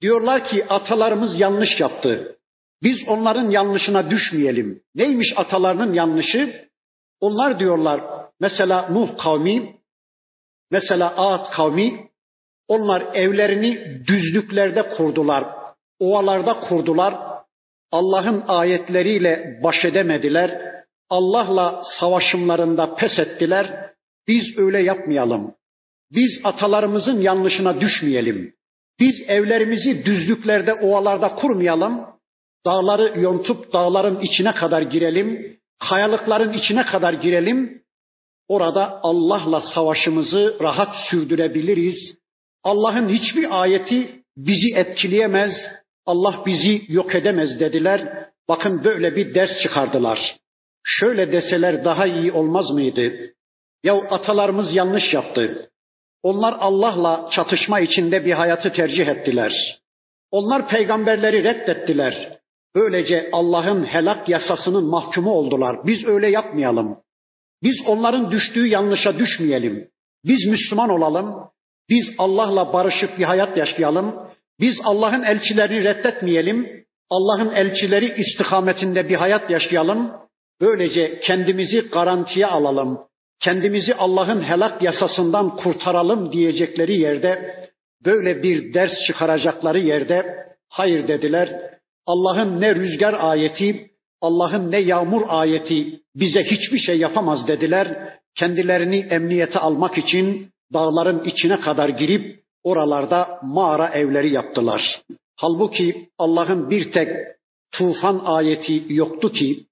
[0.00, 2.38] Diyorlar ki atalarımız yanlış yaptı.
[2.82, 4.82] Biz onların yanlışına düşmeyelim.
[4.94, 6.68] Neymiş atalarının yanlışı?
[7.20, 8.00] Onlar diyorlar
[8.40, 9.76] mesela Nuh kavmi,
[10.70, 12.10] mesela Ad kavmi
[12.68, 15.44] onlar evlerini düzlüklerde kurdular
[15.98, 17.14] ovalarda kurdular.
[17.92, 20.73] Allah'ın ayetleriyle baş edemediler.
[21.10, 23.90] Allah'la savaşımlarında pes ettiler.
[24.28, 25.54] Biz öyle yapmayalım.
[26.10, 28.54] Biz atalarımızın yanlışına düşmeyelim.
[29.00, 32.06] Biz evlerimizi düzlüklerde, ovalarda kurmayalım.
[32.66, 35.58] Dağları yontup dağların içine kadar girelim.
[35.88, 37.82] Kayalıkların içine kadar girelim.
[38.48, 42.14] Orada Allah'la savaşımızı rahat sürdürebiliriz.
[42.62, 45.52] Allah'ın hiçbir ayeti bizi etkileyemez,
[46.06, 48.28] Allah bizi yok edemez dediler.
[48.48, 50.36] Bakın böyle bir ders çıkardılar.
[50.84, 53.12] Şöyle deseler daha iyi olmaz mıydı?
[53.84, 55.70] Ya atalarımız yanlış yaptı.
[56.22, 59.80] Onlar Allah'la çatışma içinde bir hayatı tercih ettiler.
[60.30, 62.38] Onlar peygamberleri reddettiler.
[62.74, 65.76] Böylece Allah'ın helak yasasının mahkumu oldular.
[65.86, 66.96] Biz öyle yapmayalım.
[67.62, 69.88] Biz onların düştüğü yanlışa düşmeyelim.
[70.24, 71.50] Biz Müslüman olalım.
[71.88, 74.14] Biz Allah'la barışık bir hayat yaşayalım.
[74.60, 76.84] Biz Allah'ın elçilerini reddetmeyelim.
[77.10, 80.23] Allah'ın elçileri istikametinde bir hayat yaşayalım.
[80.60, 82.98] Böylece kendimizi garantiye alalım.
[83.40, 87.64] Kendimizi Allah'ın helak yasasından kurtaralım diyecekleri yerde
[88.04, 90.36] böyle bir ders çıkaracakları yerde
[90.68, 91.60] hayır dediler.
[92.06, 93.90] Allah'ın ne rüzgar ayeti,
[94.20, 98.14] Allah'ın ne yağmur ayeti bize hiçbir şey yapamaz dediler.
[98.34, 105.02] Kendilerini emniyete almak için dağların içine kadar girip Oralarda mağara evleri yaptılar.
[105.36, 107.08] Halbuki Allah'ın bir tek
[107.72, 109.66] tufan ayeti yoktu ki,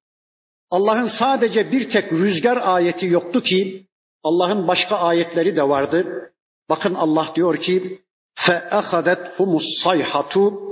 [0.72, 3.88] Allah'ın sadece bir tek rüzgar ayeti yoktu ki,
[4.24, 6.32] Allah'ın başka ayetleri de vardı.
[6.70, 8.00] Bakın Allah diyor ki,
[8.38, 10.68] فَأَخَذَتْهُمُ الصَّيْحَةُ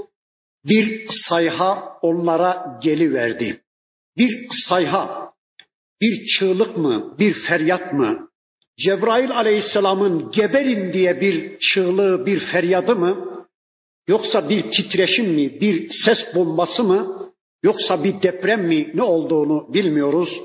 [0.65, 3.61] Bir sayha onlara geliverdi.
[4.17, 5.31] Bir sayha,
[6.01, 8.29] bir çığlık mı, bir feryat mı?
[8.79, 13.45] Cebrail aleyhisselamın geberin diye bir çığlığı, bir feryadı mı?
[14.07, 17.18] Yoksa bir titreşim mi, bir ses bombası mı?
[17.62, 20.40] Yoksa bir deprem mi ne olduğunu bilmiyoruz.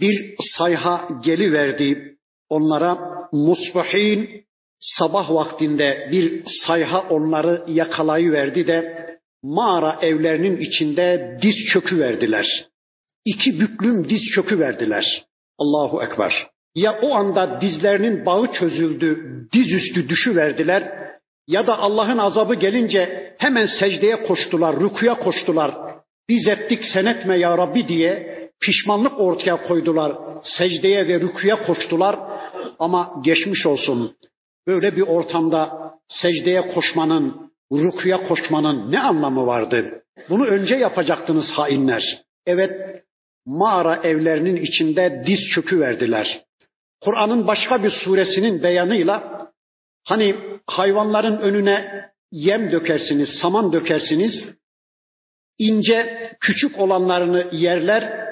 [0.00, 2.16] Bir sayha geliverdi
[2.48, 2.98] onlara
[3.32, 4.44] musbahin
[4.78, 9.08] sabah vaktinde bir sayha onları yakalayıverdi de
[9.42, 12.46] mağara evlerinin içinde diz çökü verdiler.
[13.24, 15.24] İki büklüm diz çökü verdiler.
[15.58, 16.46] Allahu Ekber.
[16.74, 21.08] Ya o anda dizlerinin bağı çözüldü, dizüstü düşü verdiler
[21.46, 25.87] ya da Allah'ın azabı gelince hemen secdeye koştular, rükuya koştular.
[26.28, 30.12] Biz ettik sen etme ya Rabbi diye pişmanlık ortaya koydular.
[30.42, 32.18] Secdeye ve rükuya koştular
[32.78, 34.16] ama geçmiş olsun.
[34.66, 40.02] Böyle bir ortamda secdeye koşmanın, rükuya koşmanın ne anlamı vardı?
[40.28, 42.22] Bunu önce yapacaktınız hainler.
[42.46, 43.02] Evet,
[43.46, 46.44] mağara evlerinin içinde diz çökü verdiler.
[47.00, 49.46] Kur'an'ın başka bir suresinin beyanıyla
[50.04, 50.34] hani
[50.66, 54.32] hayvanların önüne yem dökersiniz, saman dökersiniz,
[55.58, 58.28] ince küçük olanlarını yerler,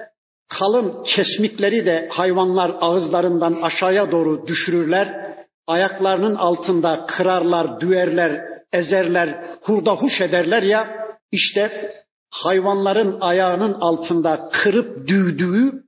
[0.49, 5.37] kalın kesmikleri de hayvanlar ağızlarından aşağıya doğru düşürürler.
[5.67, 11.93] Ayaklarının altında kırarlar, düerler, ezerler, hurda huş ederler ya işte
[12.31, 15.87] hayvanların ayağının altında kırıp düğdüğü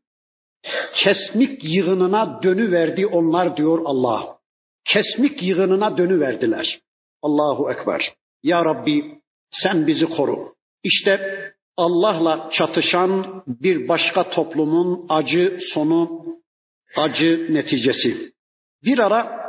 [0.94, 4.38] kesmik yığınına dönüverdi onlar diyor Allah.
[4.84, 6.80] Kesmik yığınına dönüverdiler.
[7.22, 8.14] Allahu Ekber.
[8.42, 9.20] Ya Rabbi
[9.50, 10.38] sen bizi koru.
[10.84, 11.42] İşte
[11.76, 16.24] Allah'la çatışan bir başka toplumun acı sonu,
[16.96, 18.32] acı neticesi.
[18.84, 19.48] Bir ara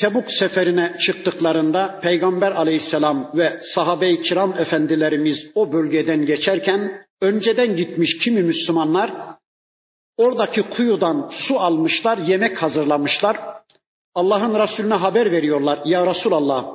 [0.00, 8.42] Tebuk seferine çıktıklarında Peygamber aleyhisselam ve sahabe-i kiram efendilerimiz o bölgeden geçerken önceden gitmiş kimi
[8.42, 9.12] Müslümanlar
[10.16, 13.36] oradaki kuyudan su almışlar, yemek hazırlamışlar.
[14.14, 15.78] Allah'ın Resulüne haber veriyorlar.
[15.84, 16.66] Ya Resulallah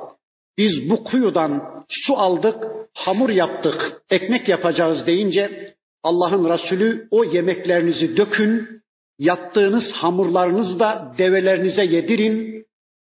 [0.58, 8.82] biz bu kuyudan su aldık, hamur yaptık, ekmek yapacağız deyince Allah'ın Resulü o yemeklerinizi dökün,
[9.18, 12.64] yaptığınız hamurlarınızı da develerinize yedirin.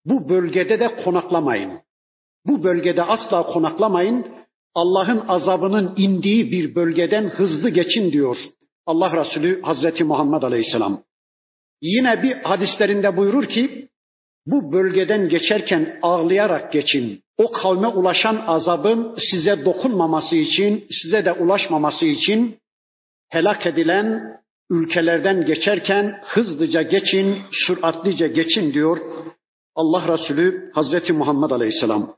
[0.05, 1.71] Bu bölgede de konaklamayın.
[2.45, 4.25] Bu bölgede asla konaklamayın.
[4.75, 8.37] Allah'ın azabının indiği bir bölgeden hızlı geçin diyor
[8.85, 11.03] Allah Resulü Hazreti Muhammed Aleyhisselam.
[11.81, 13.89] Yine bir hadislerinde buyurur ki
[14.45, 22.05] bu bölgeden geçerken ağlayarak geçin o kavme ulaşan azabın size dokunmaması için, size de ulaşmaması
[22.05, 22.57] için
[23.29, 28.97] helak edilen ülkelerden geçerken hızlıca geçin, süratlice geçin diyor
[29.75, 32.15] Allah Resulü Hazreti Muhammed Aleyhisselam.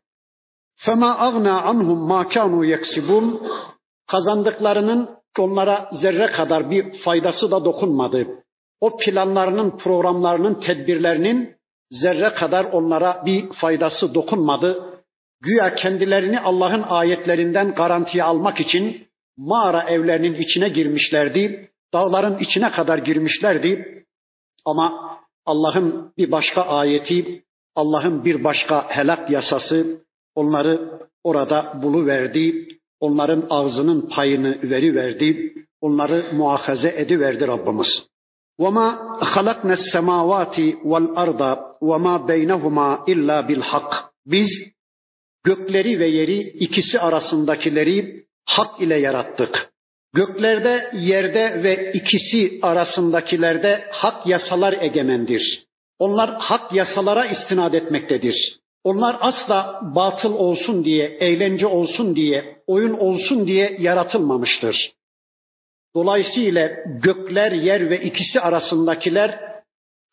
[0.76, 3.48] Fema agna anhum ma kanu yeksibun
[4.08, 8.28] kazandıklarının onlara zerre kadar bir faydası da dokunmadı.
[8.82, 11.56] O planlarının, programlarının, tedbirlerinin
[11.90, 14.91] zerre kadar onlara bir faydası dokunmadı
[15.41, 21.71] Güya kendilerini Allah'ın ayetlerinden garantiye almak için mağara evlerinin içine girmişlerdi.
[21.95, 24.05] Dağların içine kadar girmişlerdi.
[24.65, 27.45] Ama Allah'ın bir başka ayeti,
[27.75, 32.69] Allah'ın bir başka helak yasası onları orada buluverdi.
[33.01, 35.55] Onların ağzının payını veriverdi.
[35.81, 38.09] Onları muahaze ediverdi Rabbimiz.
[38.61, 38.89] وَمَا
[39.33, 40.57] خَلَقْنَا السَّمَاوَاتِ
[40.91, 41.43] وَالْأَرْضَ
[41.89, 43.93] وَمَا بَيْنَهُمَا إِلَّا بِالْحَقِّ
[44.27, 44.49] Biz
[45.44, 49.72] gökleri ve yeri ikisi arasındakileri hak ile yarattık.
[50.14, 55.66] Göklerde, yerde ve ikisi arasındakilerde hak yasalar egemendir.
[56.00, 58.58] Onlar hak yasalara istinad etmektedir.
[58.84, 64.94] Onlar asla batıl olsun diye, eğlence olsun diye, oyun olsun diye yaratılmamıştır.
[65.96, 66.70] Dolayısıyla
[67.04, 69.40] gökler, yer ve ikisi arasındakiler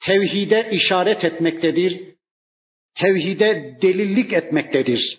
[0.06, 2.07] tevhide işaret etmektedir.
[2.94, 5.18] Tevhide delillik etmektedir.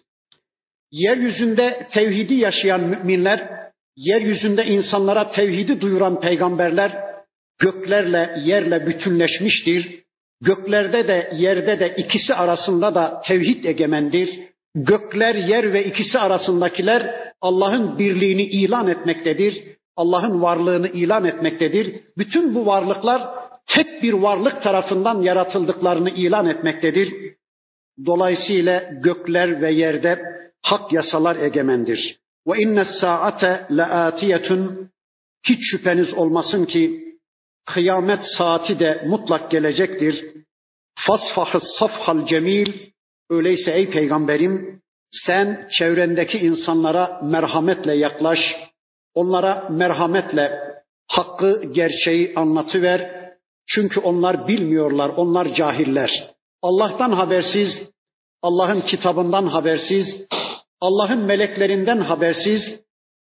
[0.91, 3.49] Yeryüzünde tevhidi yaşayan müminler,
[3.97, 7.09] yeryüzünde insanlara tevhidi duyuran peygamberler
[7.59, 9.99] göklerle, yerle bütünleşmiştir.
[10.41, 14.39] Göklerde de yerde de ikisi arasında da tevhid egemendir.
[14.75, 19.63] Gökler, yer ve ikisi arasındakiler Allah'ın birliğini ilan etmektedir.
[19.95, 21.95] Allah'ın varlığını ilan etmektedir.
[22.17, 23.21] Bütün bu varlıklar
[23.67, 27.13] tek bir varlık tarafından yaratıldıklarını ilan etmektedir.
[28.05, 30.19] Dolayısıyla gökler ve yerde
[30.61, 32.19] hak yasalar egemendir.
[32.47, 34.89] Ve inne saate laatiyetun
[35.47, 37.03] hiç şüpheniz olmasın ki
[37.65, 40.25] kıyamet saati de mutlak gelecektir.
[40.95, 42.73] Fasfahı safhal cemil
[43.29, 44.81] öyleyse ey peygamberim
[45.11, 48.39] sen çevrendeki insanlara merhametle yaklaş.
[49.13, 50.59] Onlara merhametle
[51.07, 53.29] hakkı, gerçeği anlatıver.
[53.67, 56.31] Çünkü onlar bilmiyorlar, onlar cahiller.
[56.61, 57.81] Allah'tan habersiz,
[58.41, 60.27] Allah'ın kitabından habersiz,
[60.81, 62.79] Allah'ın meleklerinden habersiz,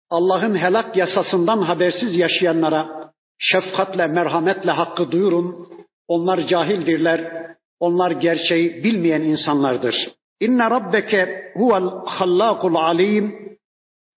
[0.10, 5.68] Allah'ın helak yasasından habersiz yaşayanlara şefkatle, merhametle hakkı duyurun.
[6.08, 7.44] Onlar cahildirler.
[7.80, 9.96] Onlar gerçeği bilmeyen insanlardır.
[10.40, 13.58] İnne rabbeke huvel hallakul alim.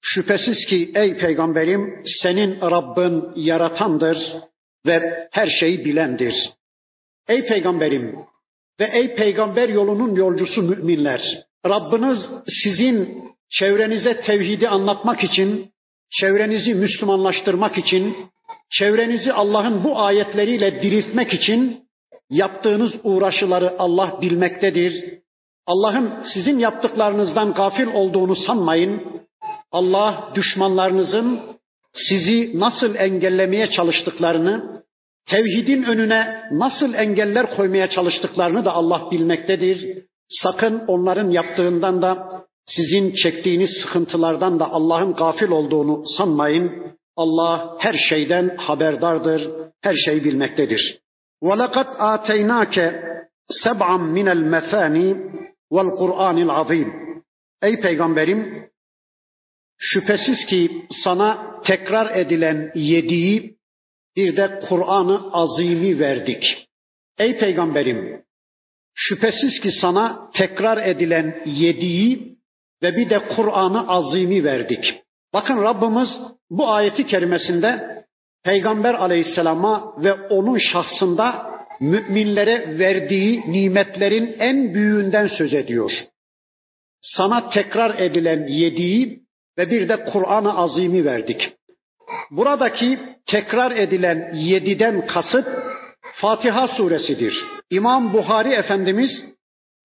[0.00, 4.18] Şüphesiz ki ey peygamberim senin Rabbin yaratandır
[4.86, 6.34] ve her şeyi bilendir.
[7.28, 8.16] Ey peygamberim
[8.80, 11.44] ve ey peygamber yolunun yolcusu müminler.
[11.66, 12.18] Rabbiniz
[12.62, 15.70] sizin çevrenize tevhidi anlatmak için,
[16.10, 18.16] çevrenizi Müslümanlaştırmak için,
[18.70, 21.86] çevrenizi Allah'ın bu ayetleriyle diriltmek için
[22.30, 25.04] yaptığınız uğraşıları Allah bilmektedir.
[25.66, 29.22] Allah'ın sizin yaptıklarınızdan gafil olduğunu sanmayın.
[29.72, 31.40] Allah düşmanlarınızın
[31.92, 34.82] sizi nasıl engellemeye çalıştıklarını,
[35.29, 39.97] tevhidin önüne nasıl engeller koymaya çalıştıklarını da Allah bilmektedir.
[40.29, 46.95] Sakın onların yaptığından da sizin çektiğiniz sıkıntılardan da Allah'ın gafil olduğunu sanmayın.
[47.15, 50.99] Allah her şeyden haberdardır, her şeyi bilmektedir.
[51.43, 52.75] وَلَقَدْ آتَيْنَاكَ
[53.65, 54.95] سَبْعًا مِنَ الْمَثَانِ
[55.71, 56.89] وَالْقُرْآنِ الْعَظِيمِ
[57.61, 58.69] Ey Peygamberim,
[59.77, 63.54] şüphesiz ki sana tekrar edilen yediği
[64.16, 66.68] bir de Kur'an-ı Azim'i verdik.
[67.18, 68.22] Ey Peygamberim,
[68.94, 72.36] şüphesiz ki sana tekrar edilen yediği
[72.82, 75.02] ve bir de Kur'an-ı Azim'i verdik.
[75.34, 76.08] Bakın Rabbimiz
[76.50, 77.96] bu ayeti kerimesinde
[78.44, 81.50] Peygamber aleyhisselama ve onun şahsında
[81.80, 85.90] müminlere verdiği nimetlerin en büyüğünden söz ediyor.
[87.00, 89.20] Sana tekrar edilen yediği
[89.58, 91.55] ve bir de Kur'an-ı Azim'i verdik.
[92.30, 95.46] Buradaki tekrar edilen yediden kasıt
[96.14, 97.44] Fatiha suresidir.
[97.70, 99.24] İmam Buhari Efendimiz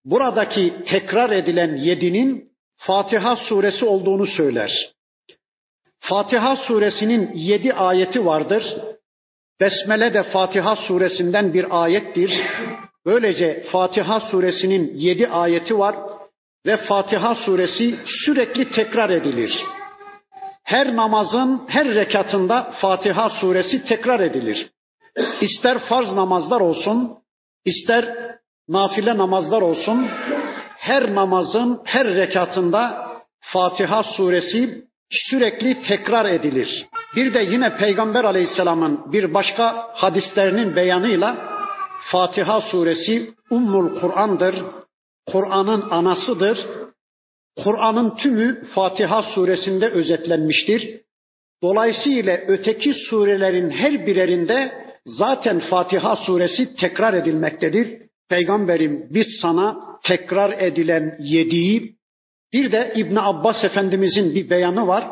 [0.06, 4.92] buradaki tekrar edilen yedinin Fatiha suresi olduğunu söyler.
[6.00, 8.76] Fatiha suresinin yedi ayeti vardır.
[9.60, 12.44] Besmele de Fatiha suresinden bir ayettir.
[13.06, 15.96] Böylece Fatiha suresinin yedi ayeti var
[16.66, 19.64] ve Fatiha suresi sürekli tekrar edilir.
[20.72, 24.70] Her namazın her rekatında Fatiha suresi tekrar edilir.
[25.42, 27.18] İster farz namazlar olsun,
[27.66, 28.16] ister
[28.70, 30.08] nafile namazlar olsun,
[30.78, 33.08] her namazın her rekatında
[33.40, 36.86] Fatiha suresi sürekli tekrar edilir.
[37.16, 41.38] Bir de yine Peygamber Aleyhisselam'ın bir başka hadislerinin beyanıyla
[42.12, 44.56] Fatiha suresi Ummul Kur'an'dır.
[45.32, 46.68] Kur'an'ın anasıdır.
[47.58, 51.02] Kur'an'ın tümü Fatiha suresinde özetlenmiştir.
[51.64, 54.72] Dolayısıyla öteki surelerin her birerinde
[55.06, 58.02] zaten Fatiha suresi tekrar edilmektedir.
[58.30, 61.96] Peygamberim biz sana tekrar edilen yediği
[62.54, 65.08] bir de İbn Abbas Efendimizin bir beyanı var.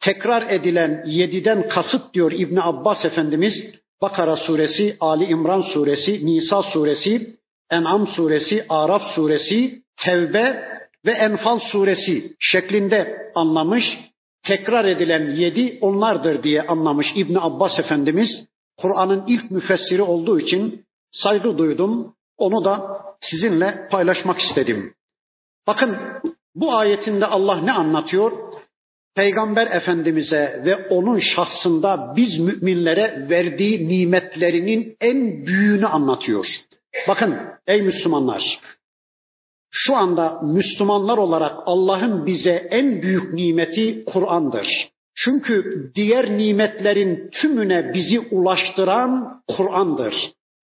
[0.00, 3.54] Tekrar edilen yediden kasıt diyor İbn Abbas Efendimiz
[4.02, 7.36] Bakara suresi, Ali İmran suresi, Nisa suresi,
[7.70, 10.73] En'am suresi, Araf suresi, Tevbe
[11.06, 13.84] ve Enfal suresi şeklinde anlamış.
[14.42, 18.46] Tekrar edilen yedi onlardır diye anlamış İbn Abbas Efendimiz.
[18.76, 22.14] Kur'an'ın ilk müfessiri olduğu için saygı duydum.
[22.38, 24.94] Onu da sizinle paylaşmak istedim.
[25.66, 25.96] Bakın
[26.54, 28.32] bu ayetinde Allah ne anlatıyor?
[29.14, 36.46] Peygamber Efendimiz'e ve onun şahsında biz müminlere verdiği nimetlerinin en büyüğünü anlatıyor.
[37.08, 38.60] Bakın ey Müslümanlar,
[39.76, 44.68] şu anda Müslümanlar olarak Allah'ın bize en büyük nimeti Kur'an'dır.
[45.16, 45.64] Çünkü
[45.94, 50.14] diğer nimetlerin tümüne bizi ulaştıran Kur'an'dır.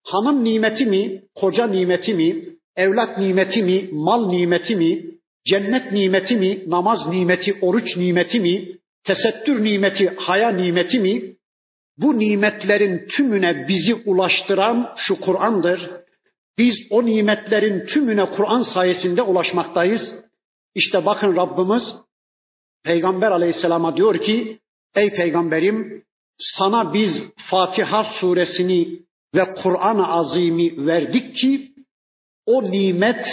[0.03, 2.35] Hanım nimeti mi, koca nimeti mi,
[2.75, 5.05] evlat nimeti mi, mal nimeti mi,
[5.45, 8.67] cennet nimeti mi, namaz nimeti, oruç nimeti mi,
[9.03, 11.21] tesettür nimeti, haya nimeti mi?
[11.97, 15.89] Bu nimetlerin tümüne bizi ulaştıran şu Kur'an'dır.
[16.59, 20.01] Biz o nimetlerin tümüne Kur'an sayesinde ulaşmaktayız.
[20.75, 21.83] İşte bakın Rabbimiz
[22.83, 24.59] Peygamber aleyhisselama diyor ki
[24.95, 26.03] ey peygamberim
[26.37, 27.11] sana biz
[27.49, 28.99] Fatiha suresini
[29.35, 31.71] ve Kur'an-ı Azim'i verdik ki
[32.45, 33.25] o nimet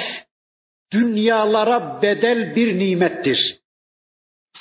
[0.93, 3.61] dünyalara bedel bir nimettir.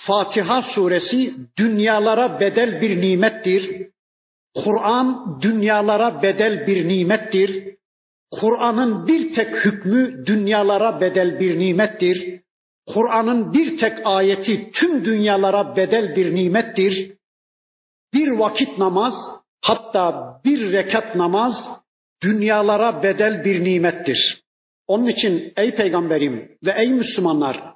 [0.08, 3.88] Fatiha suresi dünyalara bedel bir nimettir.
[4.64, 7.75] Kur'an dünyalara bedel bir nimettir.
[8.40, 12.42] Kur'an'ın bir tek hükmü dünyalara bedel bir nimettir.
[12.88, 17.12] Kur'an'ın bir tek ayeti tüm dünyalara bedel bir nimettir.
[18.14, 19.14] Bir vakit namaz,
[19.62, 21.54] hatta bir rekat namaz
[22.24, 24.42] dünyalara bedel bir nimettir.
[24.88, 27.76] Onun için ey peygamberim ve ey Müslümanlar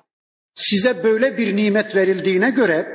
[0.56, 2.88] size böyle bir nimet verildiğine göre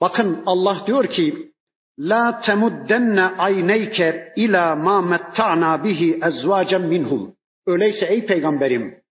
[0.00, 1.52] bakın Allah diyor ki
[1.98, 7.34] La temuddenne ayneyke ila ma metta'na bihi ezvacen minhum.
[7.66, 9.04] Öyleyse ey peygamberim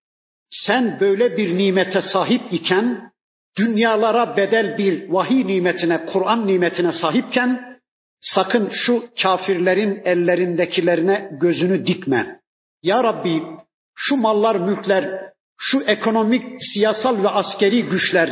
[0.54, 3.12] sen böyle bir nimete sahip iken
[3.58, 7.80] dünyalara bedel bir vahiy nimetine, Kur'an nimetine sahipken
[8.22, 12.40] sakın şu kafirlerin ellerindekilerine gözünü dikme.
[12.84, 13.44] Ya Rabbi
[13.96, 18.30] şu mallar, mülkler, şu ekonomik, siyasal ve askeri güçler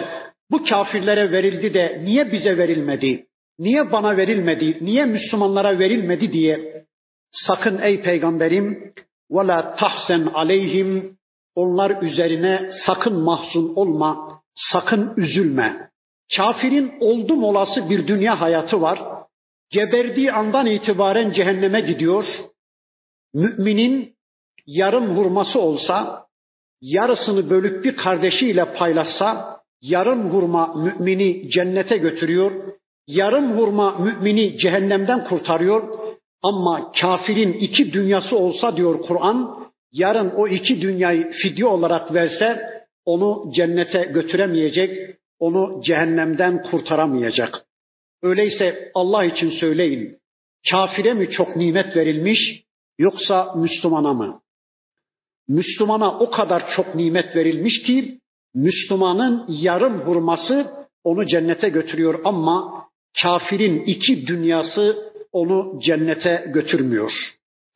[0.51, 3.25] bu kafirlere verildi de niye bize verilmedi?
[3.59, 4.77] Niye bana verilmedi?
[4.81, 6.85] Niye Müslümanlara verilmedi diye
[7.31, 8.93] sakın ey peygamberim
[9.31, 11.17] ve la tahsen aleyhim
[11.55, 15.89] onlar üzerine sakın mahzun olma, sakın üzülme.
[16.37, 18.99] Kafirin oldum olası bir dünya hayatı var.
[19.69, 22.25] Geberdiği andan itibaren cehenneme gidiyor.
[23.33, 24.15] Müminin
[24.67, 26.25] yarım hurması olsa,
[26.81, 32.51] yarısını bölüp bir kardeşiyle paylaşsa, yarım hurma mümini cennete götürüyor.
[33.07, 35.83] Yarım hurma mümini cehennemden kurtarıyor.
[36.41, 42.61] Ama kafirin iki dünyası olsa diyor Kur'an, yarın o iki dünyayı fidye olarak verse
[43.05, 47.65] onu cennete götüremeyecek, onu cehennemden kurtaramayacak.
[48.23, 50.17] Öyleyse Allah için söyleyin,
[50.71, 52.63] kafire mi çok nimet verilmiş
[52.99, 54.41] yoksa Müslümana mı?
[55.47, 58.19] Müslümana o kadar çok nimet verilmiş ki
[58.55, 60.71] Müslümanın yarım hurması
[61.03, 62.85] onu cennete götürüyor ama
[63.21, 67.11] kafirin iki dünyası onu cennete götürmüyor.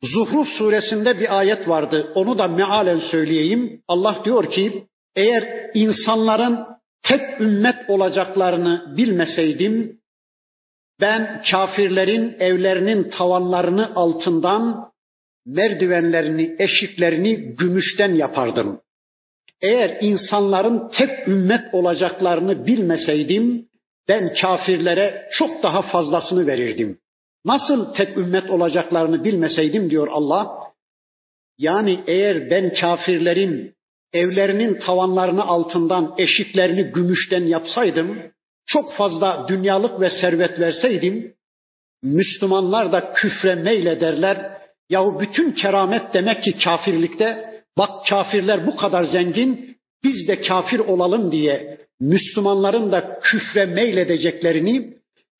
[0.02, 2.12] Zuhruf suresinde bir ayet vardı.
[2.14, 3.82] Onu da mealen söyleyeyim.
[3.88, 6.58] Allah diyor ki eğer insanların
[7.02, 10.00] tek ümmet olacaklarını bilmeseydim
[11.00, 14.92] ben kafirlerin evlerinin tavanlarını altından
[15.46, 18.80] merdivenlerini, eşiklerini gümüşten yapardım.
[19.60, 23.65] Eğer insanların tek ümmet olacaklarını bilmeseydim
[24.08, 26.98] ben kafirlere çok daha fazlasını verirdim.
[27.44, 30.66] Nasıl tek ümmet olacaklarını bilmeseydim diyor Allah.
[31.58, 33.74] Yani eğer ben kafirlerin
[34.12, 38.18] evlerinin tavanlarını altından, eşiklerini gümüşten yapsaydım,
[38.66, 41.34] çok fazla dünyalık ve servet verseydim,
[42.02, 44.56] Müslümanlar da küfre meylederler.
[44.90, 47.56] Yahu bütün keramet demek ki kafirlikte.
[47.78, 54.94] Bak kafirler bu kadar zengin, biz de kafir olalım diye Müslümanların da küfre meyledeceklerini,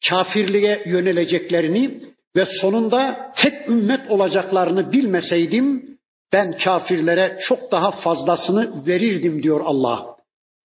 [0.09, 2.01] kafirliğe yöneleceklerini
[2.37, 5.97] ve sonunda tek ümmet olacaklarını bilmeseydim
[6.33, 10.17] ben kafirlere çok daha fazlasını verirdim diyor Allah.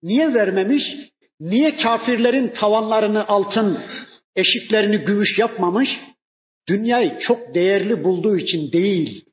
[0.03, 0.83] Niye vermemiş?
[1.39, 3.77] Niye kafirlerin tavanlarını altın,
[4.35, 5.89] eşiklerini gümüş yapmamış?
[6.69, 9.25] Dünyayı çok değerli bulduğu için değil.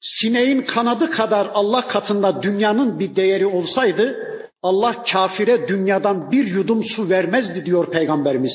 [0.00, 4.35] Sineğin kanadı kadar Allah katında dünyanın bir değeri olsaydı
[4.68, 8.52] Allah kafire dünyadan bir yudum su vermezdi diyor peygamberimiz.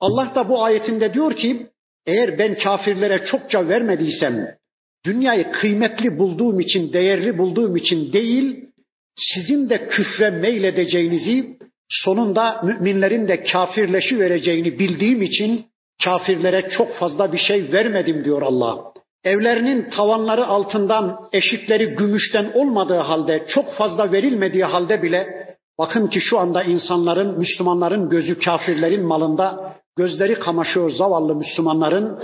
[0.00, 1.66] Allah da bu ayetinde diyor ki
[2.06, 4.46] eğer ben kafirlere çokça vermediysem
[5.04, 8.64] dünyayı kıymetli bulduğum için, değerli bulduğum için değil,
[9.16, 15.66] sizin de küfre meyledeceğinizi, sonunda müminlerin de kafirleşi vereceğini bildiğim için
[16.04, 18.78] kafirlere çok fazla bir şey vermedim diyor Allah.
[19.24, 25.43] Evlerinin tavanları altından, eşikleri gümüşten olmadığı halde, çok fazla verilmediği halde bile
[25.78, 32.18] bakın ki şu anda insanların, Müslümanların gözü kafirlerin malında, gözleri kamaşıyor zavallı Müslümanların.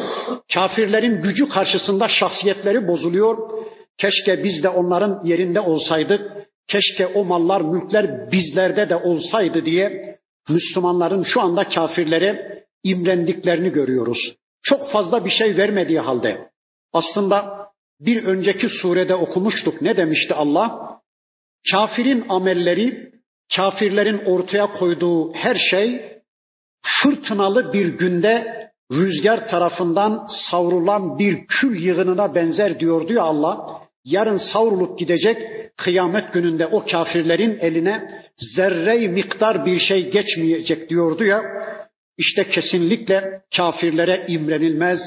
[0.55, 3.51] Kafirlerin gücü karşısında şahsiyetleri bozuluyor.
[3.99, 6.33] Keşke biz de onların yerinde olsaydık.
[6.69, 10.17] Keşke o mallar, mülkler bizlerde de olsaydı diye
[10.49, 14.35] Müslümanların şu anda kafirlere imrendiklerini görüyoruz.
[14.63, 16.51] Çok fazla bir şey vermediği halde.
[16.93, 17.67] Aslında
[18.01, 19.83] bir önceki surede okumuştuk.
[19.83, 20.99] Ne demişti Allah?
[21.73, 23.13] Kafirin amelleri,
[23.57, 26.03] kafirlerin ortaya koyduğu her şey
[26.83, 28.61] fırtınalı bir günde
[28.93, 33.81] rüzgar tarafından savrulan bir kül yığınına benzer diyordu ya Allah.
[34.05, 35.39] Yarın savrulup gidecek
[35.77, 38.25] kıyamet gününde o kafirlerin eline
[38.57, 41.43] zerre miktar bir şey geçmeyecek diyordu ya.
[42.19, 44.99] İşte kesinlikle kafirlere imrenilmez.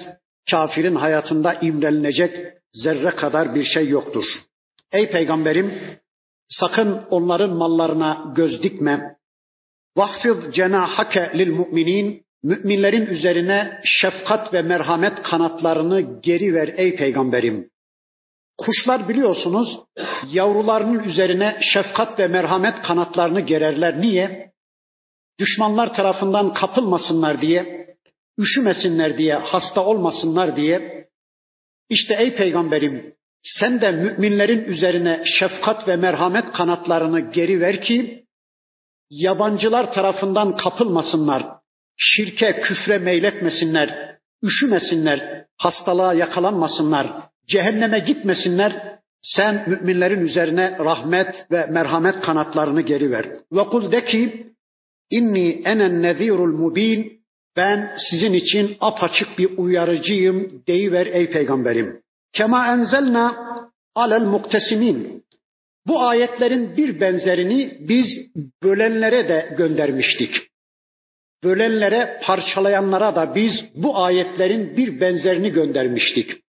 [0.52, 4.26] Kafirin hayatında imrenilecek zerre kadar bir şey yoktur.
[4.92, 5.74] Ey peygamberim
[6.50, 9.16] Sakın onların mallarına göz dikme.
[9.98, 12.24] Vahfiz cenahake lil müminin.
[12.44, 17.70] Müminlerin üzerine şefkat ve merhamet kanatlarını geri ver ey peygamberim.
[18.58, 19.80] Kuşlar biliyorsunuz
[20.32, 24.02] yavrularının üzerine şefkat ve merhamet kanatlarını gererler.
[24.02, 24.52] Niye?
[25.40, 27.88] Düşmanlar tarafından kapılmasınlar diye,
[28.40, 31.08] üşümesinler diye, hasta olmasınlar diye.
[31.90, 38.24] İşte ey peygamberim sen de müminlerin üzerine şefkat ve merhamet kanatlarını geri ver ki
[39.10, 41.46] yabancılar tarafından kapılmasınlar,
[41.98, 47.08] şirke, küfre meyletmesinler, üşümesinler, hastalığa yakalanmasınlar,
[47.48, 48.94] cehenneme gitmesinler.
[49.26, 53.26] Sen müminlerin üzerine rahmet ve merhamet kanatlarını geri ver.
[53.52, 54.48] Ve kul de ki
[55.10, 57.22] inni enen nezirul mubin
[57.56, 62.03] ben sizin için apaçık bir uyarıcıyım deyiver ey peygamberim.
[62.34, 63.36] Kema enzelna
[63.96, 65.24] alel muktesimin.
[65.88, 68.08] Bu ayetlerin bir benzerini biz
[68.64, 70.36] bölenlere de göndermiştik.
[71.44, 76.44] Bölenlere, parçalayanlara da biz bu ayetlerin bir benzerini göndermiştik.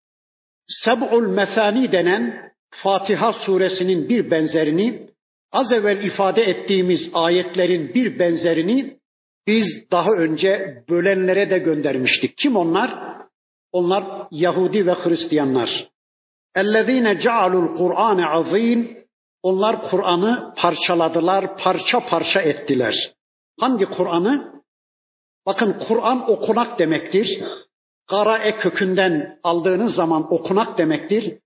[0.66, 5.08] Seb'ul Methani denen Fatiha suresinin bir benzerini,
[5.52, 8.96] az evvel ifade ettiğimiz ayetlerin bir benzerini
[9.46, 12.36] biz daha önce bölenlere de göndermiştik.
[12.36, 13.13] Kim onlar?
[13.74, 15.70] Onlar Yahudi ve Hristiyanlar.
[16.54, 18.98] Ellezine cealul Kur'ane azim.
[19.42, 22.94] Onlar Kur'an'ı parçaladılar, parça parça ettiler.
[23.60, 24.62] Hangi Kur'an'ı?
[25.46, 27.42] Bakın Kur'an okunak demektir.
[28.10, 31.38] Garae kökünden aldığınız zaman okunak demektir.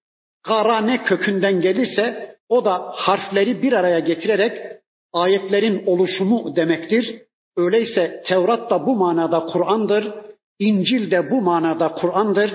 [0.43, 4.59] Garane kökünden gelirse o da harfleri bir araya getirerek
[5.13, 7.23] ayetlerin oluşumu demektir.
[7.57, 10.28] Öyleyse Tevrat da bu manada Kur'an'dır.
[10.59, 12.51] İncil de bu manada Kur'an'dır.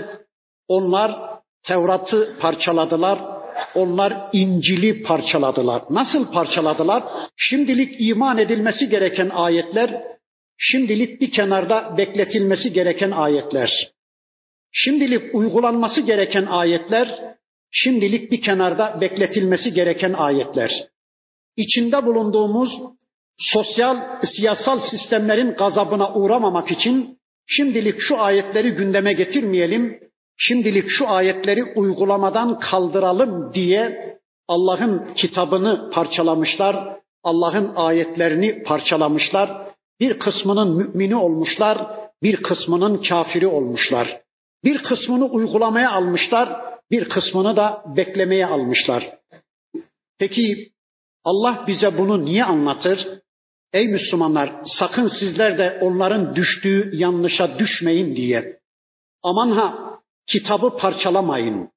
[0.67, 1.33] Onlar
[1.63, 3.19] Tevrat'ı parçaladılar.
[3.75, 5.83] Onlar İncil'i parçaladılar.
[5.89, 7.03] Nasıl parçaladılar?
[7.37, 10.03] Şimdilik iman edilmesi gereken ayetler,
[10.57, 13.91] şimdilik bir kenarda bekletilmesi gereken ayetler.
[14.71, 17.35] Şimdilik uygulanması gereken ayetler,
[17.71, 20.87] şimdilik bir kenarda bekletilmesi gereken ayetler.
[21.57, 22.79] İçinde bulunduğumuz
[23.37, 29.99] sosyal, siyasal sistemlerin gazabına uğramamak için Şimdilik şu ayetleri gündeme getirmeyelim,
[30.37, 34.13] şimdilik şu ayetleri uygulamadan kaldıralım diye
[34.47, 39.63] Allah'ın kitabını parçalamışlar, Allah'ın ayetlerini parçalamışlar.
[39.99, 41.77] Bir kısmının mümini olmuşlar,
[42.23, 44.21] bir kısmının kafiri olmuşlar.
[44.63, 49.17] Bir kısmını uygulamaya almışlar, bir kısmını da beklemeye almışlar.
[50.19, 50.71] Peki
[51.23, 53.07] Allah bize bunu niye anlatır?
[53.73, 58.59] Ey Müslümanlar sakın sizler de onların düştüğü yanlışa düşmeyin diye.
[59.23, 61.69] Aman ha kitabı parçalamayın.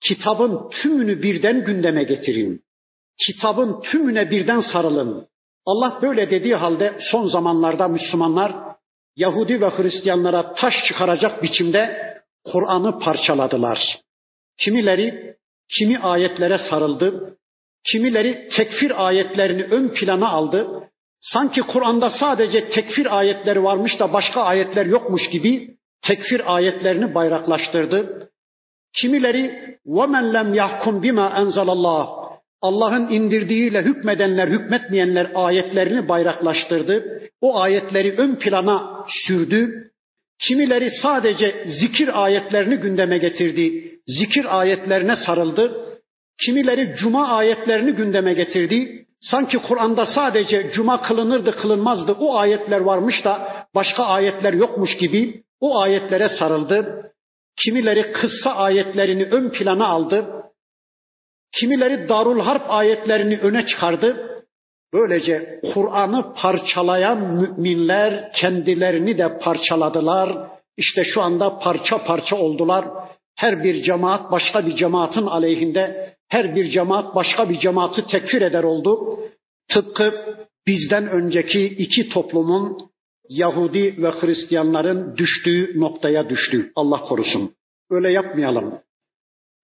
[0.00, 2.62] Kitabın tümünü birden gündeme getirin.
[3.26, 5.28] Kitabın tümüne birden sarılın.
[5.66, 8.54] Allah böyle dediği halde son zamanlarda Müslümanlar
[9.16, 12.12] Yahudi ve Hristiyanlara taş çıkaracak biçimde
[12.44, 14.00] Kur'an'ı parçaladılar.
[14.58, 15.36] Kimileri
[15.68, 17.38] kimi ayetlere sarıldı,
[17.84, 20.87] kimileri tekfir ayetlerini ön plana aldı,
[21.21, 28.29] Sanki Kur'an'da sadece tekfir ayetleri varmış da başka ayetler yokmuş gibi tekfir ayetlerini bayraklaştırdı.
[28.93, 32.23] Kimileri وَمَنْ لَمْ يَحْكُمْ بِمَا اَنْزَلَ اللّٰهِ
[32.61, 37.21] Allah'ın indirdiğiyle hükmedenler, hükmetmeyenler ayetlerini bayraklaştırdı.
[37.41, 39.91] O ayetleri ön plana sürdü.
[40.39, 43.97] Kimileri sadece zikir ayetlerini gündeme getirdi.
[44.07, 45.85] Zikir ayetlerine sarıldı.
[46.45, 49.05] Kimileri cuma ayetlerini gündeme getirdi.
[49.20, 55.80] Sanki Kur'an'da sadece cuma kılınırdı kılınmazdı o ayetler varmış da başka ayetler yokmuş gibi o
[55.80, 57.12] ayetlere sarıldı.
[57.64, 60.44] Kimileri kıssa ayetlerini ön plana aldı.
[61.52, 64.28] Kimileri Darul Harp ayetlerini öne çıkardı.
[64.92, 70.48] Böylece Kur'an'ı parçalayan müminler kendilerini de parçaladılar.
[70.76, 72.84] İşte şu anda parça parça oldular.
[73.36, 78.64] Her bir cemaat başka bir cemaatin aleyhinde, her bir cemaat başka bir cemaati tekfir eder
[78.64, 79.18] oldu.
[79.68, 82.78] Tıpkı bizden önceki iki toplumun
[83.28, 86.72] Yahudi ve Hristiyanların düştüğü noktaya düştü.
[86.76, 87.54] Allah korusun.
[87.90, 88.78] Öyle yapmayalım.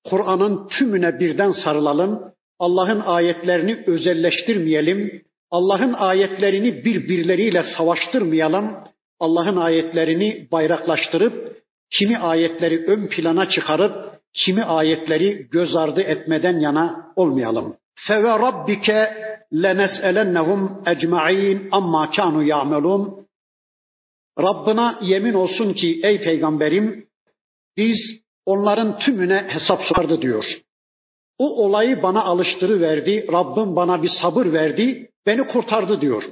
[0.05, 2.35] Kur'an'ın tümüne birden sarılalım.
[2.59, 5.23] Allah'ın ayetlerini özelleştirmeyelim.
[5.51, 8.77] Allah'ın ayetlerini birbirleriyle savaştırmayalım.
[9.21, 17.77] Allah'ın ayetlerini bayraklaştırıp kimi ayetleri ön plana çıkarıp kimi ayetleri göz ardı etmeden yana olmayalım.
[17.95, 19.15] Feve rabbike
[19.53, 23.27] lenes'elennehum ecma'in amma kanu ya'melun.
[24.41, 27.07] Rabbına yemin olsun ki ey peygamberim
[27.77, 27.99] biz
[28.47, 30.45] onların tümüne hesap sorardı diyor.
[31.39, 33.27] O olayı bana alıştırıverdi.
[33.33, 35.11] Rabbim bana bir sabır verdi.
[35.27, 36.23] Beni kurtardı diyor.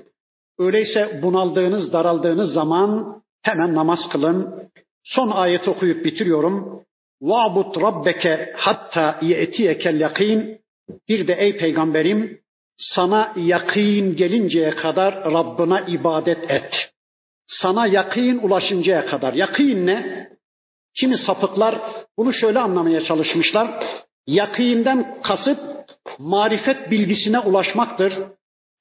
[0.59, 4.69] Öyleyse bunaldığınız, daraldığınız zaman hemen namaz kılın.
[5.05, 6.85] Son ayet okuyup bitiriyorum.
[7.22, 10.62] وَعْبُدْ رَبَّكَ hatta يَأْتِيَكَ yakin.
[11.10, 12.40] Bir de ey peygamberim
[12.78, 16.92] sana yakın gelinceye kadar Rabbına ibadet et.
[17.48, 19.34] Sana yakın ulaşıncaya kadar.
[19.34, 20.28] Yakın ne?
[21.00, 21.82] Kimi sapıklar
[22.18, 23.84] bunu şöyle anlamaya çalışmışlar.
[24.28, 25.60] Yakînden kasıt
[26.20, 28.14] marifet bilgisine ulaşmaktır.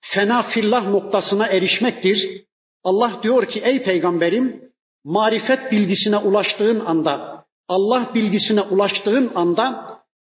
[0.01, 2.45] Fena fillah noktasına erişmektir.
[2.85, 4.63] Allah diyor ki ey peygamberim
[5.05, 9.92] marifet bilgisine ulaştığın anda, Allah bilgisine ulaştığın anda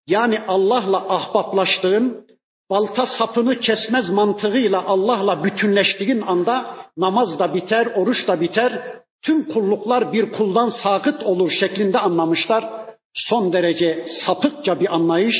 [0.07, 2.27] yani Allah'la ahbaplaştığın,
[2.69, 10.13] balta sapını kesmez mantığıyla Allah'la bütünleştiğin anda namaz da biter, oruç da biter, tüm kulluklar
[10.13, 12.69] bir kuldan sakıt olur şeklinde anlamışlar.
[13.13, 15.35] Son derece sapıkça bir anlayış.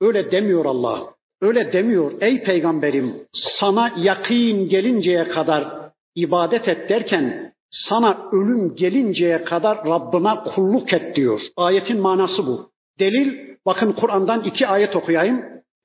[0.00, 1.02] Öyle demiyor Allah.
[1.42, 2.12] Öyle demiyor.
[2.20, 10.92] Ey peygamberim sana yakın gelinceye kadar ibadet et derken sana ölüm gelinceye kadar Rabbına kulluk
[10.92, 11.40] et diyor.
[11.56, 12.70] Ayetin manası bu.
[12.98, 15.44] Delil bakın Kur'an'dan iki ayet okuyayım.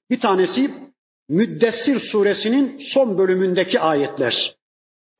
[0.09, 0.71] Bir tanesi
[1.29, 4.55] Müddessir suresinin son bölümündeki ayetler.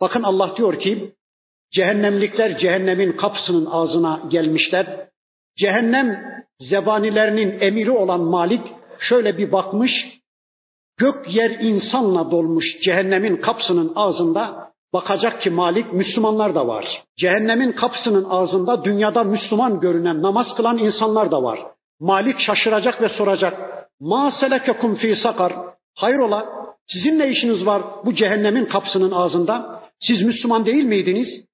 [0.01, 1.14] Bakın Allah diyor ki
[1.72, 5.09] cehennemlikler cehennemin kapısının ağzına gelmişler.
[5.57, 6.24] Cehennem
[6.59, 8.61] zebanilerinin emiri olan Malik
[8.99, 9.91] şöyle bir bakmış.
[10.97, 17.04] Gök yer insanla dolmuş cehennemin kapısının ağzında bakacak ki Malik Müslümanlar da var.
[17.18, 21.60] Cehennemin kapısının ağzında dünyada Müslüman görünen namaz kılan insanlar da var.
[22.00, 23.88] Malik şaşıracak ve soracak.
[24.00, 25.54] Ma selekekum fi sakar.
[25.96, 26.46] Hayrola
[26.88, 29.84] sizin ne işiniz var bu cehennemin kapısının ağzında?
[30.00, 31.46] Siz Müslüman değil miydiniz?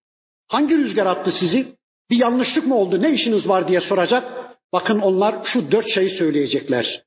[0.47, 1.67] Hangi rüzgar attı sizi?
[2.09, 3.01] Bir yanlışlık mı oldu?
[3.01, 4.55] Ne işiniz var diye soracak.
[4.73, 7.03] Bakın onlar şu dört şeyi söyleyecekler.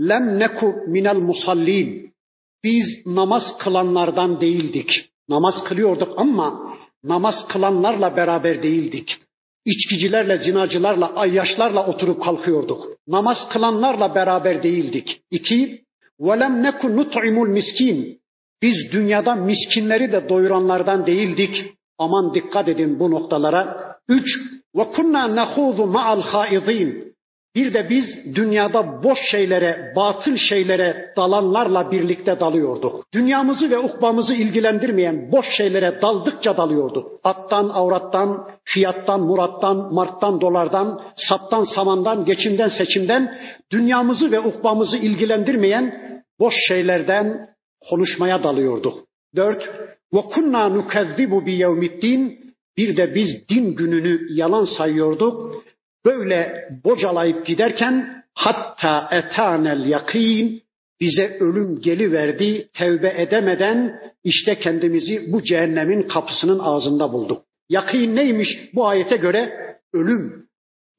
[0.00, 2.14] Lem neku minel musallin.
[2.64, 5.10] Biz namaz kılanlardan değildik.
[5.28, 9.18] Namaz kılıyorduk ama namaz kılanlarla beraber değildik.
[9.64, 12.86] İçkicilerle, zinacılarla, ayyaşlarla oturup kalkıyorduk.
[13.08, 15.20] Namaz kılanlarla beraber değildik.
[15.30, 15.82] İki,
[16.20, 18.20] velem neku nut'imul miskin.
[18.62, 21.72] Biz dünyada miskinleri de doyuranlardan değildik.
[21.98, 23.96] Aman dikkat edin bu noktalara.
[24.08, 24.26] Üç,
[24.96, 27.15] kunna nahuzu ma'al haidin.
[27.56, 33.04] Bir de biz dünyada boş şeylere, batıl şeylere dalanlarla birlikte dalıyorduk.
[33.14, 37.20] Dünyamızı ve ukbamızı ilgilendirmeyen boş şeylere daldıkça dalıyorduk.
[37.24, 43.38] Attan, avrattan, fiyattan, murattan, marktan, dolardan, saptan, samandan, geçimden, seçimden
[43.72, 46.00] dünyamızı ve ukbamızı ilgilendirmeyen
[46.38, 47.48] boş şeylerden
[47.90, 48.98] konuşmaya dalıyorduk.
[49.36, 49.70] Dört,
[50.14, 52.46] ve kunna nukezzibu bi yevmiddin.
[52.76, 55.64] Bir de biz din gününü yalan sayıyorduk.
[56.06, 60.62] Böyle bocalayıp giderken hatta etanel yakin
[61.00, 62.68] bize ölüm geliverdi.
[62.72, 67.42] Tevbe edemeden işte kendimizi bu cehennemin kapısının ağzında bulduk.
[67.68, 69.52] Yakin neymiş bu ayete göre?
[69.92, 70.46] Ölüm.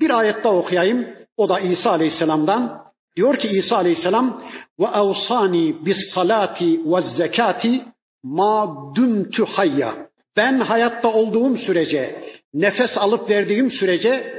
[0.01, 1.07] Bir ayette okuyayım.
[1.37, 2.81] O da İsa Aleyhisselam'dan.
[3.15, 4.43] Diyor ki İsa Aleyhisselam
[4.79, 7.81] ve avsani bis salati ve zekati
[8.23, 9.95] ma dumtu hayya.
[10.37, 12.15] Ben hayatta olduğum sürece,
[12.53, 14.37] nefes alıp verdiğim sürece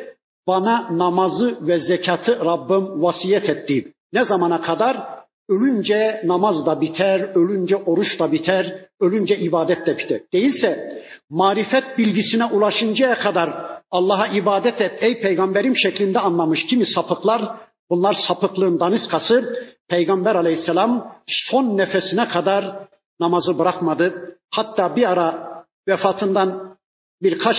[0.49, 3.93] bana namazı ve zekatı Rabbim vasiyet etti.
[4.13, 5.19] Ne zamana kadar?
[5.49, 10.21] Ölünce namaz da biter, ölünce oruç da biter, ölünce ibadet de biter.
[10.33, 17.43] Değilse marifet bilgisine ulaşıncaya kadar Allah'a ibadet et ey peygamberim şeklinde anlamış kimi sapıklar.
[17.91, 19.67] Bunlar sapıklığın daniskası.
[19.89, 22.89] Peygamber aleyhisselam son nefesine kadar
[23.21, 24.39] namazı bırakmadı.
[24.51, 25.49] Hatta bir ara
[25.89, 26.77] vefatından
[27.23, 27.57] birkaç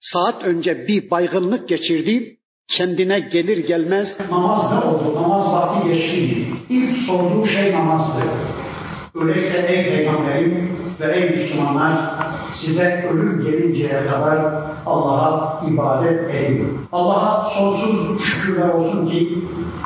[0.00, 2.34] saat önce bir baygınlık geçirdi.
[2.76, 5.14] Kendine gelir gelmez namaz ne oldu?
[5.14, 6.46] Namaz vakti geçti.
[6.68, 8.22] İlk sorduğu şey namazdı.
[9.14, 12.16] Öyleyse ey peygamberim ve ey Müslümanlar
[12.54, 14.38] size ölüm gelinceye kadar
[14.86, 16.78] Allah'a ibadet edin.
[16.92, 19.38] Allah'a sonsuz şükürler olsun ki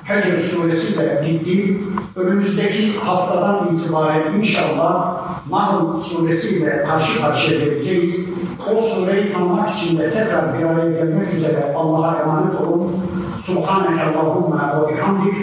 [0.04, 1.78] Hecr suresi de bitti.
[2.16, 8.26] Önümüzdeki haftadan itibaren inşallah Nahl suresiyle karşı karşıya geleceğiz.
[8.72, 12.92] O sureyi tanımak için de tekrar bir araya gelmek üzere Allah'a emanet olun.
[13.46, 15.34] Subhaneke Allahumma ve bihamdik.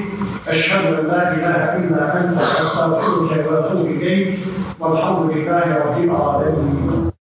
[0.48, 4.40] Eşhedü en la ilahe illa ente estağfirüke ve etûbü ileyk.
[4.82, 7.09] Velhamdülillahi Rabbil.